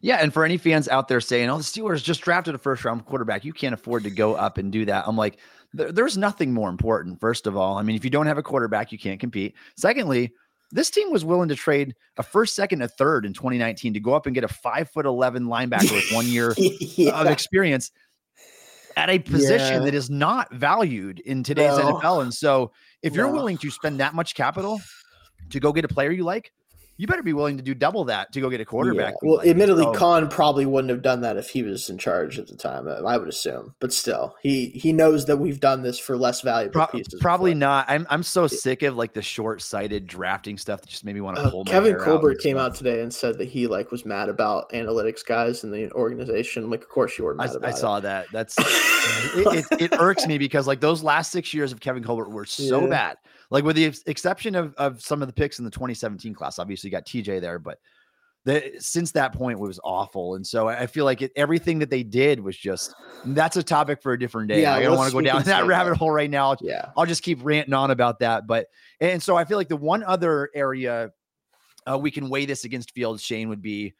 [0.00, 2.84] Yeah, and for any fans out there saying, "Oh, the Steelers just drafted a first
[2.84, 5.38] round quarterback, you can't afford to go up and do that," I'm like,
[5.72, 7.20] there's nothing more important.
[7.20, 9.54] First of all, I mean, if you don't have a quarterback, you can't compete.
[9.76, 10.32] Secondly,
[10.70, 14.14] this team was willing to trade a first, second, a third in 2019 to go
[14.14, 16.50] up and get a five foot eleven linebacker with one year
[17.12, 17.90] of experience
[18.96, 19.84] at a position Yeah.
[19.86, 21.94] that is not valued in today's No.
[21.98, 22.22] NFL.
[22.22, 22.72] And so,
[23.02, 23.32] if you're No.
[23.32, 24.80] willing to spend that much capital
[25.50, 26.52] to go get a player you like,
[26.98, 29.14] you better be willing to do double that to go get a quarterback.
[29.22, 29.28] Yeah.
[29.28, 29.48] Well, like.
[29.48, 32.56] admittedly, So- Khan probably wouldn't have done that if he was in charge at the
[32.56, 32.86] time.
[32.86, 36.42] uh, I would assume, but still, he he knows that we've done this for less
[36.42, 37.18] valuable Pro- pieces.
[37.20, 37.58] probably before.
[37.60, 37.86] not.
[37.88, 41.36] I'm I'm so sick of like the short-sighted drafting stuff that just made me want
[41.38, 43.90] to Uh, pull my Kevin out Colbert came out today and said that he like
[43.90, 46.64] was mad about analytics guys in the organization.
[46.64, 47.76] I'm like, of course you were I, mad about I it.
[47.78, 48.26] saw that.
[48.32, 48.54] That's
[49.34, 52.44] it, it, it irks me because like those last six years of Kevin Colbert were
[52.44, 52.86] so Yeah.
[52.88, 53.16] bad.
[53.52, 56.58] Like with the ex- exception of of some of the picks in the 2017 class,
[56.58, 57.78] obviously you got TJ there, but
[58.44, 60.34] the since that point was awful.
[60.34, 62.94] And so I feel like it, everything that they did was just
[63.26, 64.62] that's a topic for a different day.
[64.62, 65.98] Yeah, I don't want to go down that rabbit that.
[65.98, 66.56] hole right now.
[66.60, 66.90] Yeah.
[66.96, 68.46] I'll just keep ranting on about that.
[68.46, 68.66] But
[69.00, 71.12] and so I feel like the one other area
[71.90, 73.92] uh, we can weigh this against Fields, Shane, would be.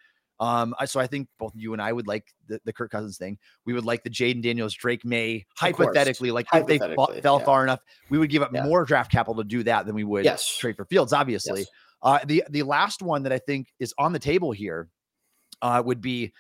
[0.43, 3.17] Um, I- so I think both you and I would like the, the Kirk Cousins
[3.17, 3.39] thing.
[3.65, 7.45] We would like the Jayden Daniels, Drake Maye, hypothetically, like if they fell yeah.
[7.45, 7.79] far enough,
[8.11, 8.65] we would give up Yeah.
[8.65, 10.59] more draft capital to do that than we would Yes.
[10.59, 11.61] trade for Fields, obviously.
[11.61, 11.69] Yes.
[12.03, 14.89] Uh, the the last one that I think is on the table here
[15.63, 16.33] uh, would be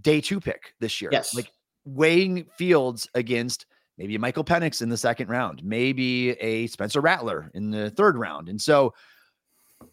[0.00, 1.10] day two pick this year.
[1.12, 1.34] Yes.
[1.34, 1.50] Like
[1.84, 3.66] weighing Fields against
[3.96, 8.48] maybe Michael Penix in the second round, maybe a Spencer Rattler in the third round.
[8.48, 8.94] And so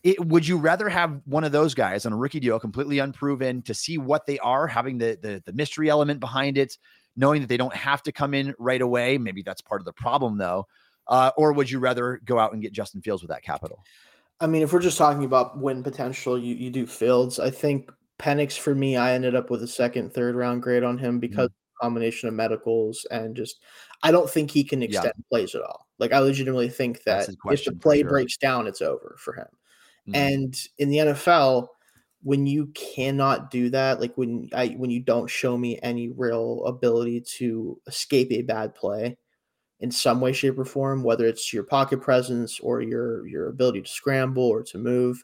[0.04, 3.62] it, would you rather have one of those guys on a rookie deal, completely unproven,
[3.64, 6.78] to see what they are, having the, the the mystery element behind it,
[7.16, 9.18] knowing that they don't have to come in right away?
[9.18, 10.68] Maybe that's part of the problem, though.
[11.08, 13.84] Uh, or would you rather go out and get Justin Fields with that capital?
[14.40, 17.40] I mean, if we're just talking about win potential, you, you do Fields.
[17.40, 20.98] I think Penix for me, I ended up with a second, third round grade on
[20.98, 21.20] him Mm-hmm.
[21.20, 23.60] because of the combination of medicals and just
[24.04, 24.88] I don't think he can Yeah.
[24.88, 25.88] extend plays at all.
[26.00, 28.10] Like I legitimately think that if the play sure.
[28.10, 29.48] breaks down, it's over for him.
[30.08, 30.14] Mhm.
[30.16, 31.72] And in the NFL,
[32.24, 36.64] when you cannot do that, like when I when you don't show me any real
[36.66, 39.18] ability to escape a bad play
[39.82, 43.82] in some way, shape, or form, whether it's your pocket presence or your your ability
[43.84, 45.24] to scramble or to move,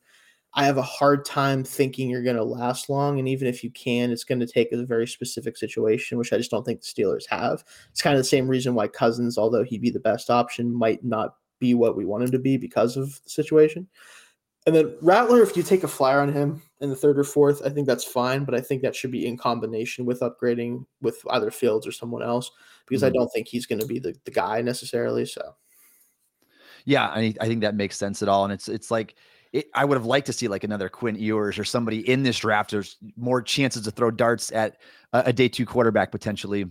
[0.54, 3.20] I have a hard time thinking you're going to last long.
[3.20, 6.38] And even if you can, it's going to take a very specific situation, which I
[6.38, 7.64] just don't think the Steelers have.
[7.92, 11.04] It's kind of the same reason why Cousins, although he'd be the best option, might
[11.06, 13.88] not be what we want him to be because of the situation.
[14.68, 17.64] And then Rattler, if you take a flyer on him in the third or fourth,
[17.66, 18.46] I think that's fine.
[18.46, 22.22] But I think that should be in combination with upgrading with either Fields or someone
[22.22, 22.52] else
[22.88, 23.14] because I Mhm.
[23.16, 25.26] don't think he's going to be the, the guy necessarily.
[25.26, 25.56] So
[26.86, 28.44] Yeah, I, I think that makes sense at all.
[28.44, 29.16] And it's it's like
[29.52, 32.40] it, I would have liked to see like another Quinn Ewers or somebody in this
[32.40, 32.72] draft.
[32.72, 34.78] There's more chances to throw darts at
[35.14, 36.66] a, a day two quarterback potentially.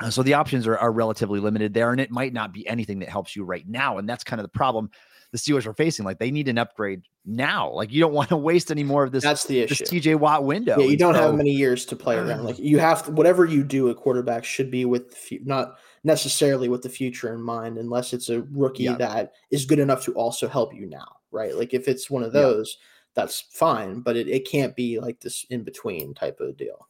[0.00, 2.98] Uh, So the options are, are relatively limited there, and it might not be anything
[3.00, 3.98] that helps you right now.
[3.98, 4.90] And that's kind of the problem
[5.32, 6.04] the Steelers are facing.
[6.04, 7.70] Like they need an upgrade now.
[7.70, 10.00] Like you don't want to waste any more of this that's the this issue.
[10.00, 10.78] TJ Watt window.
[10.78, 12.44] Yeah, you don't have many years to play around.
[12.44, 16.68] Like you have to, whatever you do at quarterback should be with fu- not necessarily
[16.68, 18.96] with the future in mind, unless it's a rookie Yeah.
[18.96, 21.54] that is good enough to also help you now, right?
[21.54, 22.40] Like if it's one of Yeah.
[22.40, 22.78] those,
[23.14, 26.88] that's fine, but it, it can't be like this in between type of deal.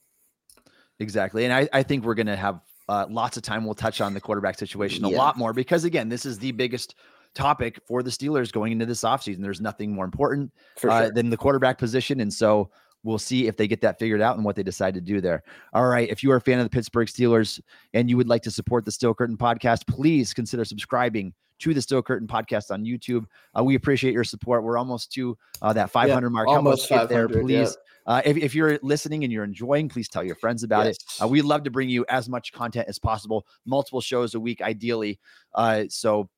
[1.00, 1.44] Exactly.
[1.44, 3.64] And I, I think we're going to have uh, lots of time.
[3.64, 6.94] We'll touch on the quarterback situation a lot more because, again, this is the biggest
[7.34, 9.42] topic for the Steelers going into this offseason.
[9.42, 12.20] There's nothing more important For uh, than the quarterback position.
[12.20, 12.70] And so
[13.02, 15.42] we'll see if they get that figured out and what they decide to do there.
[15.72, 16.08] All right.
[16.08, 17.60] If you are a fan of the Pittsburgh Steelers
[17.94, 21.82] and you would like to support the Steel Curtain podcast, please consider subscribing to the
[21.82, 23.24] Steel Curtain podcast on YouTube.
[23.56, 24.64] Uh, we appreciate your support.
[24.64, 26.48] We're almost to uh, that 500 mark.
[26.48, 27.60] Almost get there, 500, yeah.
[27.64, 27.76] please.
[28.06, 30.98] Uh, if, if you're listening and you're enjoying, please tell your friends about it.
[31.22, 34.62] Uh, we'd love to bring you as much content as possible, multiple shows a week,
[34.62, 35.20] ideally.
[35.54, 36.28] Uh, so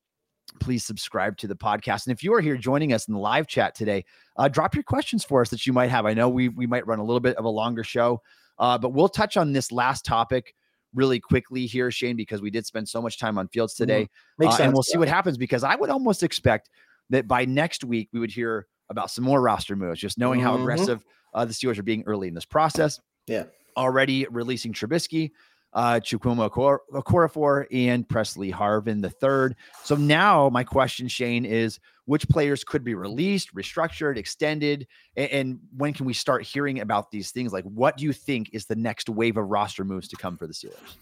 [0.61, 2.07] please subscribe to the podcast.
[2.07, 4.05] And if you are here joining us in the live chat today,
[4.37, 6.07] uh, drop your questions for us that you might have.
[6.07, 8.21] I know we we might run a little bit of a longer show,
[8.59, 10.55] uh, but we'll touch on this last topic
[10.95, 14.09] really quickly here, Shane, because we did spend so much time on fields today.
[14.39, 14.65] Makes Uh, sense.
[14.67, 16.69] and we'll see what happens because I would almost expect
[17.11, 20.55] that by next week we would hear about some more roster moves, just knowing how
[20.57, 20.61] Mhm.
[20.61, 23.01] aggressive uh, the Steelers are being early in this process.
[23.27, 23.45] Yeah.
[23.75, 25.31] Already releasing Trubisky,
[25.73, 29.57] uh, Chukwuma Okor- Okorafor, and Presley Harvin the third.
[29.85, 35.61] So now my question, Shane, is which players could be released, restructured, extended, a- and,
[35.77, 37.53] when can we start hearing about these things?
[37.53, 40.47] Like, what do you think is the next wave of roster moves to come for
[40.47, 40.97] the Steelers?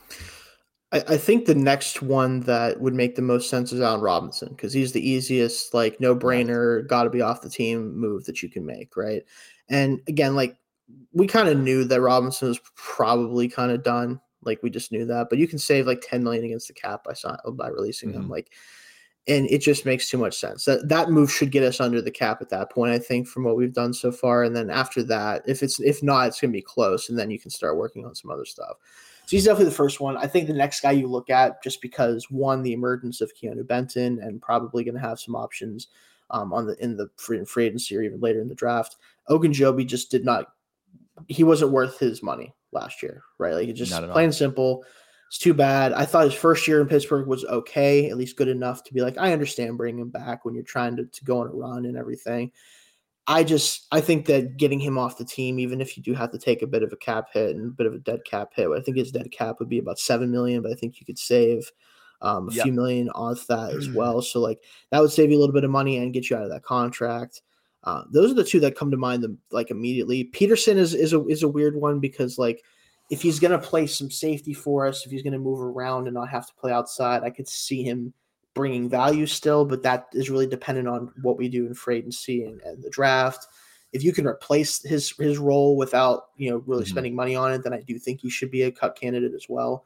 [0.92, 4.50] I, I think the next one that would make the most sense is Allen Robinson
[4.50, 8.42] because he's the easiest, like no brainer, got to be off the team move that
[8.42, 9.22] you can make, right?
[9.68, 10.56] And again, like
[11.12, 15.04] we kind of knew that Robinson was probably kind of done, like we just knew
[15.06, 15.28] that.
[15.28, 17.14] But you can save like ten million against the cap by
[17.52, 18.30] by releasing them, Mhm.
[18.30, 18.52] like,
[19.28, 20.64] and it just makes too much sense.
[20.64, 23.44] That that move should get us under the cap at that point, I think, from
[23.44, 24.44] what we've done so far.
[24.44, 27.38] And then after that, if it's if not, it's gonna be close, and then you
[27.38, 28.76] can start working on some other stuff.
[29.26, 30.16] So he's definitely the first one.
[30.16, 33.64] I think the next guy you look at, just because one, the emergence of Keanu
[33.64, 35.86] Benton, and probably going to have some options
[36.30, 38.96] um, on the in the free free agency or even later in the draft.
[39.28, 40.54] Ogunjobi just did not.
[41.28, 43.54] He wasn't worth his money last year, right?
[43.54, 44.12] Like it just all.
[44.12, 44.84] plain simple.
[45.28, 45.92] It's too bad.
[45.92, 49.00] I thought his first year in Pittsburgh was okay, at least good enough to be
[49.00, 51.84] like, I understand bringing him back when you're trying to, to go on a run
[51.86, 52.50] and everything.
[53.26, 56.32] I just I think that getting him off the team, even if you do have
[56.32, 58.48] to take a bit of a cap hit and a bit of a dead cap
[58.56, 61.06] hit, I think his dead cap would be about seven million, but I think you
[61.06, 61.70] could save
[62.22, 62.64] um, a Yep.
[62.64, 64.20] few million off that as well.
[64.22, 64.58] So like
[64.90, 66.64] that would save you a little bit of money and get you out of that
[66.64, 67.42] contract.
[67.84, 70.24] Uh, those are the two that come to mind the, like immediately.
[70.24, 72.62] Peterson is is a is a weird one because like
[73.10, 76.28] if he's gonna play some safety for us, if he's gonna move around and not
[76.28, 78.12] have to play outside, I could see him
[78.54, 82.44] bringing value still, but that is really dependent on what we do in free agency
[82.44, 83.46] and, and the draft.
[83.92, 86.88] If you can replace his his role without you know really Mhm.
[86.88, 89.46] spending money on it, then I do think he should be a cut candidate as
[89.48, 89.84] well.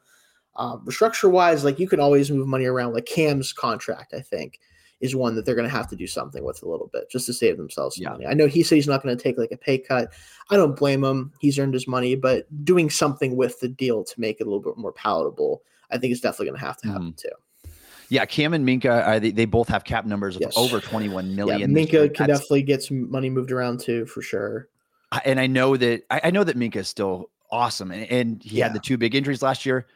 [0.57, 2.93] Um, restructure wise, like you can always move money around.
[2.93, 4.59] Like Cam's contract, I think,
[5.01, 7.25] is one that they're going to have to do something with a little bit just
[7.25, 8.09] to save themselves Yeah.
[8.11, 8.25] money.
[8.25, 10.13] I know he said he's not going to take like a pay cut.
[10.49, 11.33] I don't blame him.
[11.39, 14.61] He's earned his money, but doing something with the deal to make it a little
[14.61, 17.27] bit more palatable, I think is definitely going to have to happen Mm-hmm.
[17.29, 17.71] too.
[18.07, 20.53] Yeah, Cam and Minkah, uh, they, they both have cap numbers of Yes.
[20.55, 21.59] over 21 million.
[21.59, 24.69] Yeah, Minkah can That's- definitely get some money moved around too, for sure.
[25.11, 28.43] I- and I know that I, I know that Minkah is still awesome, and, and
[28.43, 29.87] he had the two big injuries last year.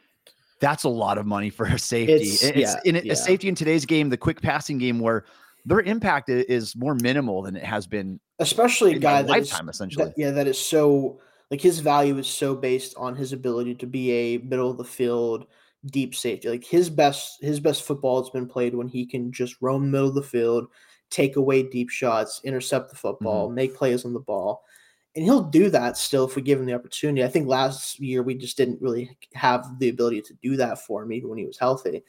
[0.60, 2.12] That's a lot of money for a safety.
[2.14, 3.14] It's- it's yeah, in a, yeah.
[3.14, 5.24] safety in today's game, the quick passing game, where
[5.64, 9.68] their impact is more minimal than it has been Especially a guy that is, lifetime,
[9.68, 10.04] essentially.
[10.06, 11.18] that, yeah, that is so
[11.50, 14.84] like his value is so based on his ability to be a middle of the
[14.84, 15.46] field
[15.86, 16.48] deep safety.
[16.48, 20.08] Like his best his best football has been played when he can just roam middle
[20.08, 20.66] of the field,
[21.10, 23.54] take away deep shots, intercept the football, Mm-hmm.
[23.56, 24.62] make plays on the ball.
[25.16, 27.24] And he'll do that still if we give him the opportunity.
[27.24, 31.02] I think last year we just didn't really have the ability to do that for
[31.02, 32.04] him, even when he was healthy.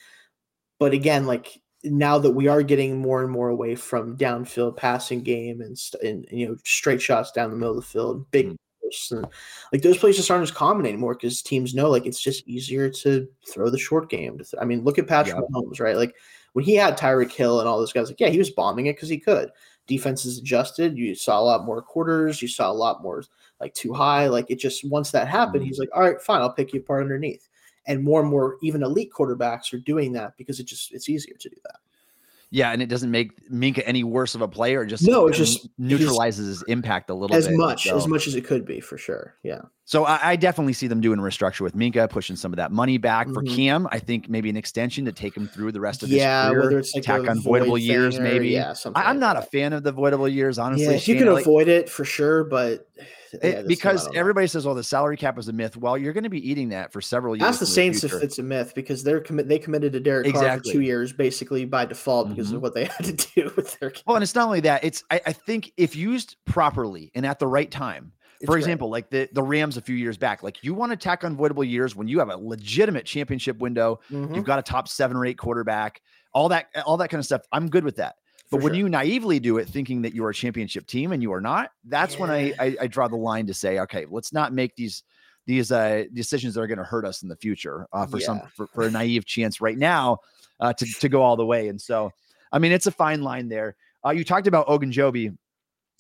[0.80, 5.24] But again, like now that we are getting more and more away from downfield passing
[5.24, 9.12] game and, and you know straight shots down the middle of the field, big Mhm.
[9.12, 9.28] and
[9.74, 12.90] like those plays just aren't as common anymore because teams know like it's just easier
[12.90, 14.40] to throw the short game.
[14.60, 15.42] I mean, look at Patrick Yeah.
[15.50, 15.96] Mahomes, right?
[15.96, 16.14] Like
[16.54, 18.96] when he had Tyreek Hill and all those guys, like yeah, he was bombing it
[18.98, 19.50] because he could.
[19.88, 20.98] Defenses adjusted.
[20.98, 22.42] You saw a lot more quarters.
[22.42, 23.24] You saw a lot more
[23.60, 24.28] like too high.
[24.28, 25.68] Like it just once that happened, Mhm.
[25.68, 27.50] he's like, all right, fine, I'll pick you apart underneath.
[27.88, 31.36] And more and more, even elite quarterbacks are doing that because it just it's easier
[31.38, 31.81] to do that.
[32.54, 34.84] Yeah, and it doesn't make Minkah any worse of a player.
[34.84, 37.56] It just No, it just- neutralizes his impact a little As bit.
[37.58, 39.36] much as much as it could be for sure.
[39.42, 39.62] Yeah.
[39.86, 42.74] So I, I definitely see them doing a restructure with Minkah, pushing some of that
[42.74, 43.56] money back for Mhm.
[43.56, 43.88] Cam.
[43.90, 46.62] I think maybe an extension to take him through the rest of Yeah, his career.
[46.64, 48.50] whether it's like tack on voidable years, or- maybe.
[48.50, 49.44] Yeah, I, I'm like not that.
[49.48, 50.86] a fan of the voidable years, honestly.
[50.88, 52.86] Yeah, if you can like- avoid it for sure, but
[53.42, 56.30] it- because everybody says, "Well, the salary cap is a myth." Well, you're going to
[56.30, 57.48] be eating that for several years.
[57.48, 60.26] Ask the in Saints if it's a myth because they're commit they committed to Derek
[60.26, 60.72] Carr for Exactly.
[60.74, 62.56] two years basically by default because Mhm.
[62.56, 63.92] of what they had to do with their.
[64.06, 67.40] Well, and it's not only that; it's I, I think if used properly and at
[67.40, 68.12] the right time.
[68.40, 68.62] It's For great.
[68.62, 71.38] example, like the the Rams a few years back, like you want to tack on
[71.38, 74.00] voidable years when you have a legitimate championship window.
[74.12, 76.02] Mhm, You've got a top seven or eight quarterback,
[76.34, 77.44] all that, all that kind of stuff.
[77.52, 78.16] I'm good with that.
[78.52, 78.80] But when sure.
[78.80, 82.20] you naively do it, thinking that you're a championship team and you are not, that's
[82.20, 85.04] when I, I I draw the line to say, okay, let's not make these
[85.48, 88.42] these uh, decisions that are going to hurt us in the future uh, for some
[88.54, 90.18] for, for a naive chance right now
[90.60, 91.70] uh, to to go all the way.
[91.70, 92.12] And so,
[92.52, 93.76] I mean, it's a fine line there.
[94.06, 95.36] Uh, you talked about Ogunjobi.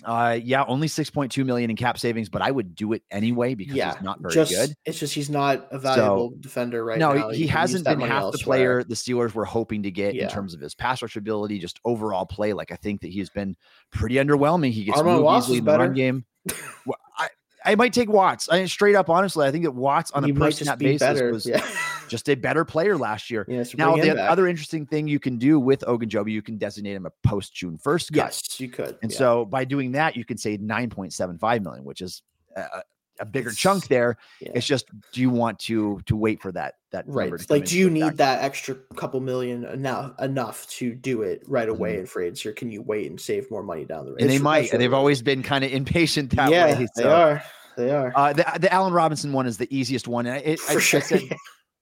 [0.03, 3.75] Uh, yeah, only 6.2 million in cap savings, but I would do it anyway because
[3.75, 4.73] yeah, he's not very just, good.
[4.85, 7.29] It's just he's not a valuable defender right no, now.
[7.29, 10.15] he You can use hasn't been half the player the Steelers were hoping to get
[10.15, 10.23] Yeah.
[10.23, 12.53] in terms of his pass rush ability, just overall play.
[12.53, 13.55] Like I think that he's been
[13.91, 14.71] pretty underwhelming.
[14.71, 15.93] He gets moved easily in the run better.
[15.93, 16.25] game.
[17.65, 18.49] I, might take Watts.
[18.49, 20.85] I straight up, honestly, I think that Watts on he a might per just be
[20.85, 21.31] basis better.
[21.31, 21.65] was yeah,
[22.07, 23.45] just a better player last year.
[23.47, 23.63] yeah.
[23.75, 24.29] Now, the back.
[24.29, 27.77] other interesting thing you can do with Ogunjobi, you can designate him a post June
[27.77, 28.97] first yes, you could.
[29.01, 29.17] And yeah.
[29.17, 32.23] so by doing that, you can save 9.75 million, which is
[32.55, 32.83] a,
[33.21, 34.17] a bigger chunk there.
[34.41, 34.51] yeah.
[34.55, 37.31] It's just, do you want to to wait for that that right.
[37.49, 41.95] Like, do you need that extra couple million enough enough to do it right away
[41.95, 41.99] Mhm.
[41.99, 44.19] in frades, or can you wait and save more money down the road?
[44.21, 44.73] And they It's- might.
[44.73, 46.87] And they've always been kind of impatient that yeah, way.
[46.95, 47.09] they so.
[47.09, 47.43] are.
[47.77, 48.11] They are.
[48.15, 50.81] Uh, the the Allen Robinson one is the easiest one, and it, I, for I
[50.81, 51.01] sure.
[51.01, 51.21] said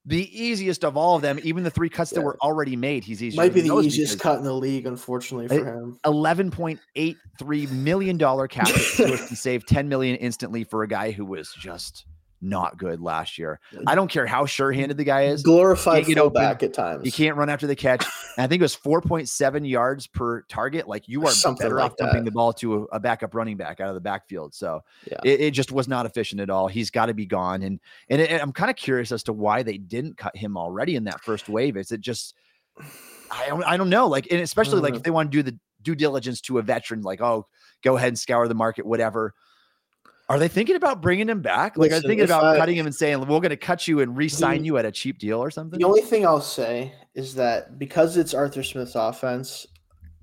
[0.06, 1.38] the easiest of all of them.
[1.42, 3.40] Even the three cuts that were already made, he's easier.
[3.40, 5.98] Might be the easiest cut in the league, unfortunately for him.
[6.04, 11.10] Eleven point eight three million dollar cap to save ten million instantly for a guy
[11.10, 12.06] who was just
[12.42, 13.60] not good last year.
[13.86, 15.42] I don't care how sure-handed the guy is.
[15.42, 16.40] Glorified get open.
[16.40, 17.04] fullback at times.
[17.04, 18.04] You can't run after the catch.
[18.36, 20.86] And I think it was 4.7 yards per target.
[20.86, 23.80] Like you are Something better like off dumping the ball to a, backup running back
[23.80, 24.54] out of the backfield.
[24.54, 25.18] So Yeah.
[25.24, 26.68] it, it just was not efficient at all.
[26.68, 27.62] He's got to be gone.
[27.62, 30.94] And and it, I'm kind of curious as to why they didn't cut him already
[30.94, 31.76] in that first wave.
[31.76, 32.34] Is it just
[33.32, 34.06] I don't I don't know.
[34.06, 34.98] Like and especially like Mhm.
[34.98, 37.46] if they want to do the due diligence to a veteran, like oh
[37.82, 39.34] go ahead and scour the market, whatever.
[40.30, 41.76] Are they thinking about bringing him back?
[41.76, 43.88] Like, are Listen, they thinking about I- cutting him and saying, "We're going to cut
[43.88, 45.78] you and re-sign you at a cheap deal or something"?
[45.80, 49.66] The only thing I'll say is that because it's Arthur Smith's offense,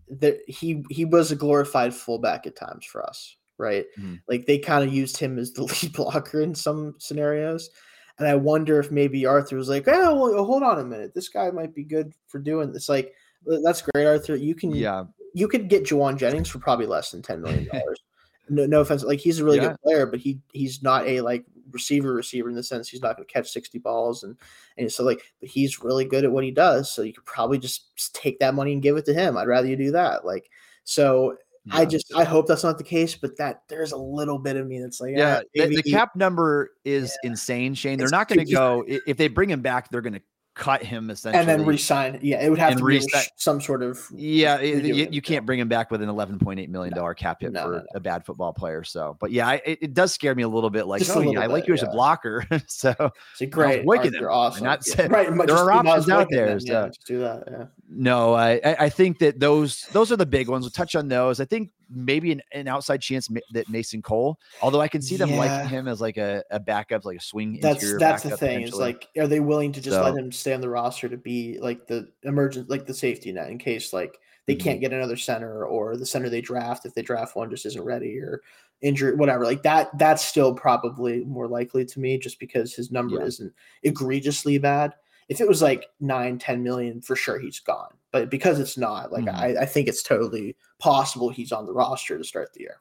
[0.10, 3.86] that he he was a glorified fullback at times for us, right?
[3.99, 4.22] Mhm.
[4.30, 7.70] Like they kind of used him as the lead blocker in some scenarios.
[8.18, 11.14] And I wonder if maybe Arthur was like, "Oh, well, hold on a minute.
[11.14, 13.14] This guy might be good for doing this." Like,
[13.45, 14.36] that's great, Arthur.
[14.38, 15.03] You can yeah,
[15.34, 18.01] you could get Jauan Jennings for probably less than ten million dollars.
[18.50, 19.70] No, no offense, like he's a really Yeah.
[19.70, 23.18] good player, but he he's not a like receiver receiver in the sense he's not
[23.18, 24.38] going to catch sixty balls and
[24.78, 26.91] and so like, but he's really good at what he does.
[26.91, 29.38] So you could probably just, just take that money and give it to him.
[29.38, 30.24] I'd rather you do that.
[30.26, 30.50] Like,
[30.84, 31.38] so
[31.70, 34.66] I just I hope that's not the case, but that there's a little bit of
[34.66, 37.98] me that's like, Yeah, "Ah, the, the cap number is insane, Shayne.
[37.98, 39.89] They're It's not going to go if they bring him back.
[39.89, 40.22] They're going to
[40.58, 41.39] cut him essentially.
[41.39, 42.20] and then resign.
[42.22, 45.22] Yeah, it would have to be a resign- some sort of yeah, it- you, you
[45.22, 47.72] can't bring him back with an eleven point eight million dollar cap hit No, for
[47.72, 47.86] no, no.
[47.95, 48.84] a bad football player.
[48.84, 50.88] So, but yeah, I, it, it does scare me a little bit.
[50.88, 52.45] Like, Just oh, yeah, little I like bit, you as a blocker.
[52.68, 52.93] so
[53.34, 54.26] It's a great, wicked him.
[54.30, 54.64] awesome.
[54.66, 55.08] not yeah.
[55.10, 57.43] right, there are options out there, Yeah, so- just do that.
[57.49, 57.66] Yeah.
[57.89, 60.64] no, I I I think that those those are the big ones.
[60.64, 61.39] We'll touch on those.
[61.39, 65.16] I think maybe an, an outside chance ma- that Mason Cole, although I can see
[65.18, 65.38] them Yeah.
[65.38, 67.60] liking him as like a, a backup, like a swing.
[67.62, 68.62] That's that's the thing.
[68.62, 71.18] Is like, are they willing to just So- let him stay on the roster to
[71.18, 74.60] be like the emergent, like the safety net in case like they Mhm.
[74.62, 77.84] can't get another center or the center they draft if they draft one just isn't
[77.84, 78.42] ready or
[78.82, 79.44] injured, whatever.
[79.44, 83.26] Like that, that's still probably more likely to me just because his number Yeah.
[83.26, 84.94] isn't egregiously bad.
[85.30, 87.94] if it was like nine, 10 million, for sure he's gone.
[88.12, 89.36] But because it's not, like Mhm.
[89.36, 92.78] I, I think it's totally possible he's on the roster to start the year.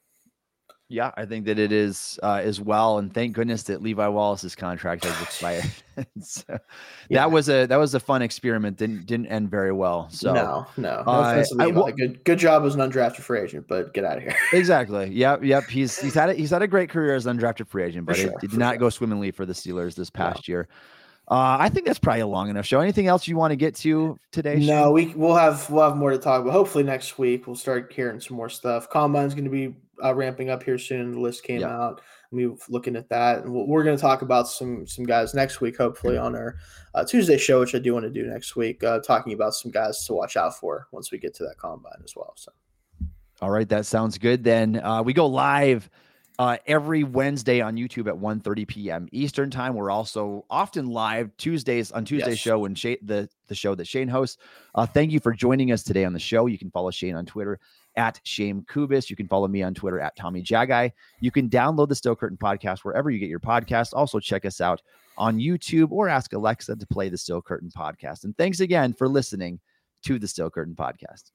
[0.89, 4.55] Yeah, I think that it is uh, as well, and thank goodness that Levi Wallace's
[4.55, 5.65] contract has expired.
[6.23, 6.45] so,
[7.09, 7.23] Yeah.
[7.23, 8.77] That was a that was a fun experiment.
[8.77, 10.09] Didn't didn't end very well.
[10.11, 13.67] So no, no, no uh, I wa- good, good job as an undrafted free agent,
[13.67, 14.37] but get out of here.
[14.53, 15.09] exactly.
[15.11, 15.65] Yep, yep.
[15.65, 18.15] He's he's had a, he's had a great career as an undrafted free agent, but
[18.15, 18.79] sure, it did not sure.
[18.79, 20.69] go swimmingly for the Steelers this past year.
[21.29, 22.81] Uh, I think that's probably a long enough show.
[22.81, 24.59] Anything else you want to get to today?
[24.59, 24.67] Shayne?
[24.67, 26.53] No, we we'll have we'll have more to talk about.
[26.53, 28.89] Hopefully next week we'll start hearing some more stuff.
[28.89, 29.75] Combine's going to be
[30.05, 31.13] uh, ramping up here soon.
[31.13, 31.69] The list came Yeah.
[31.77, 32.01] out.
[32.31, 35.35] We were looking at that, and we're- we're going to talk about some some guys
[35.35, 35.77] next week.
[35.79, 36.57] Hopefully on our
[36.95, 39.71] uh, Tuesday show, which I do want to do next week, uh, talking about some
[39.73, 42.35] guys to watch out for once we get to that combine as well.
[42.37, 42.53] So
[43.41, 44.45] All right, that sounds good.
[44.45, 45.91] Then uh, we go live
[46.39, 49.09] uh, every Wednesday on YouTube at 1.30 p.m.
[49.13, 49.75] Eastern time.
[49.75, 52.39] We're also often live Tuesdays on Tuesday Yes.
[52.39, 54.37] show when Shayne, the the show that Shayne hosts.
[54.75, 56.47] Uh, thank you for joining us today on the show.
[56.47, 57.59] You can follow Shayne on Twitter
[57.97, 59.09] at Shayne Kubas.
[59.09, 60.91] You can follow me on Twitter at Tommy Jaggi.
[61.21, 63.95] You can download the Steel Curtain podcast wherever you get your podcast.
[63.95, 64.83] Also check us out
[65.17, 68.25] on YouTube or ask Alexa to play the Steel Curtain podcast.
[68.25, 69.61] And thanks again for listening
[70.05, 71.31] to the Steel Curtain podcast.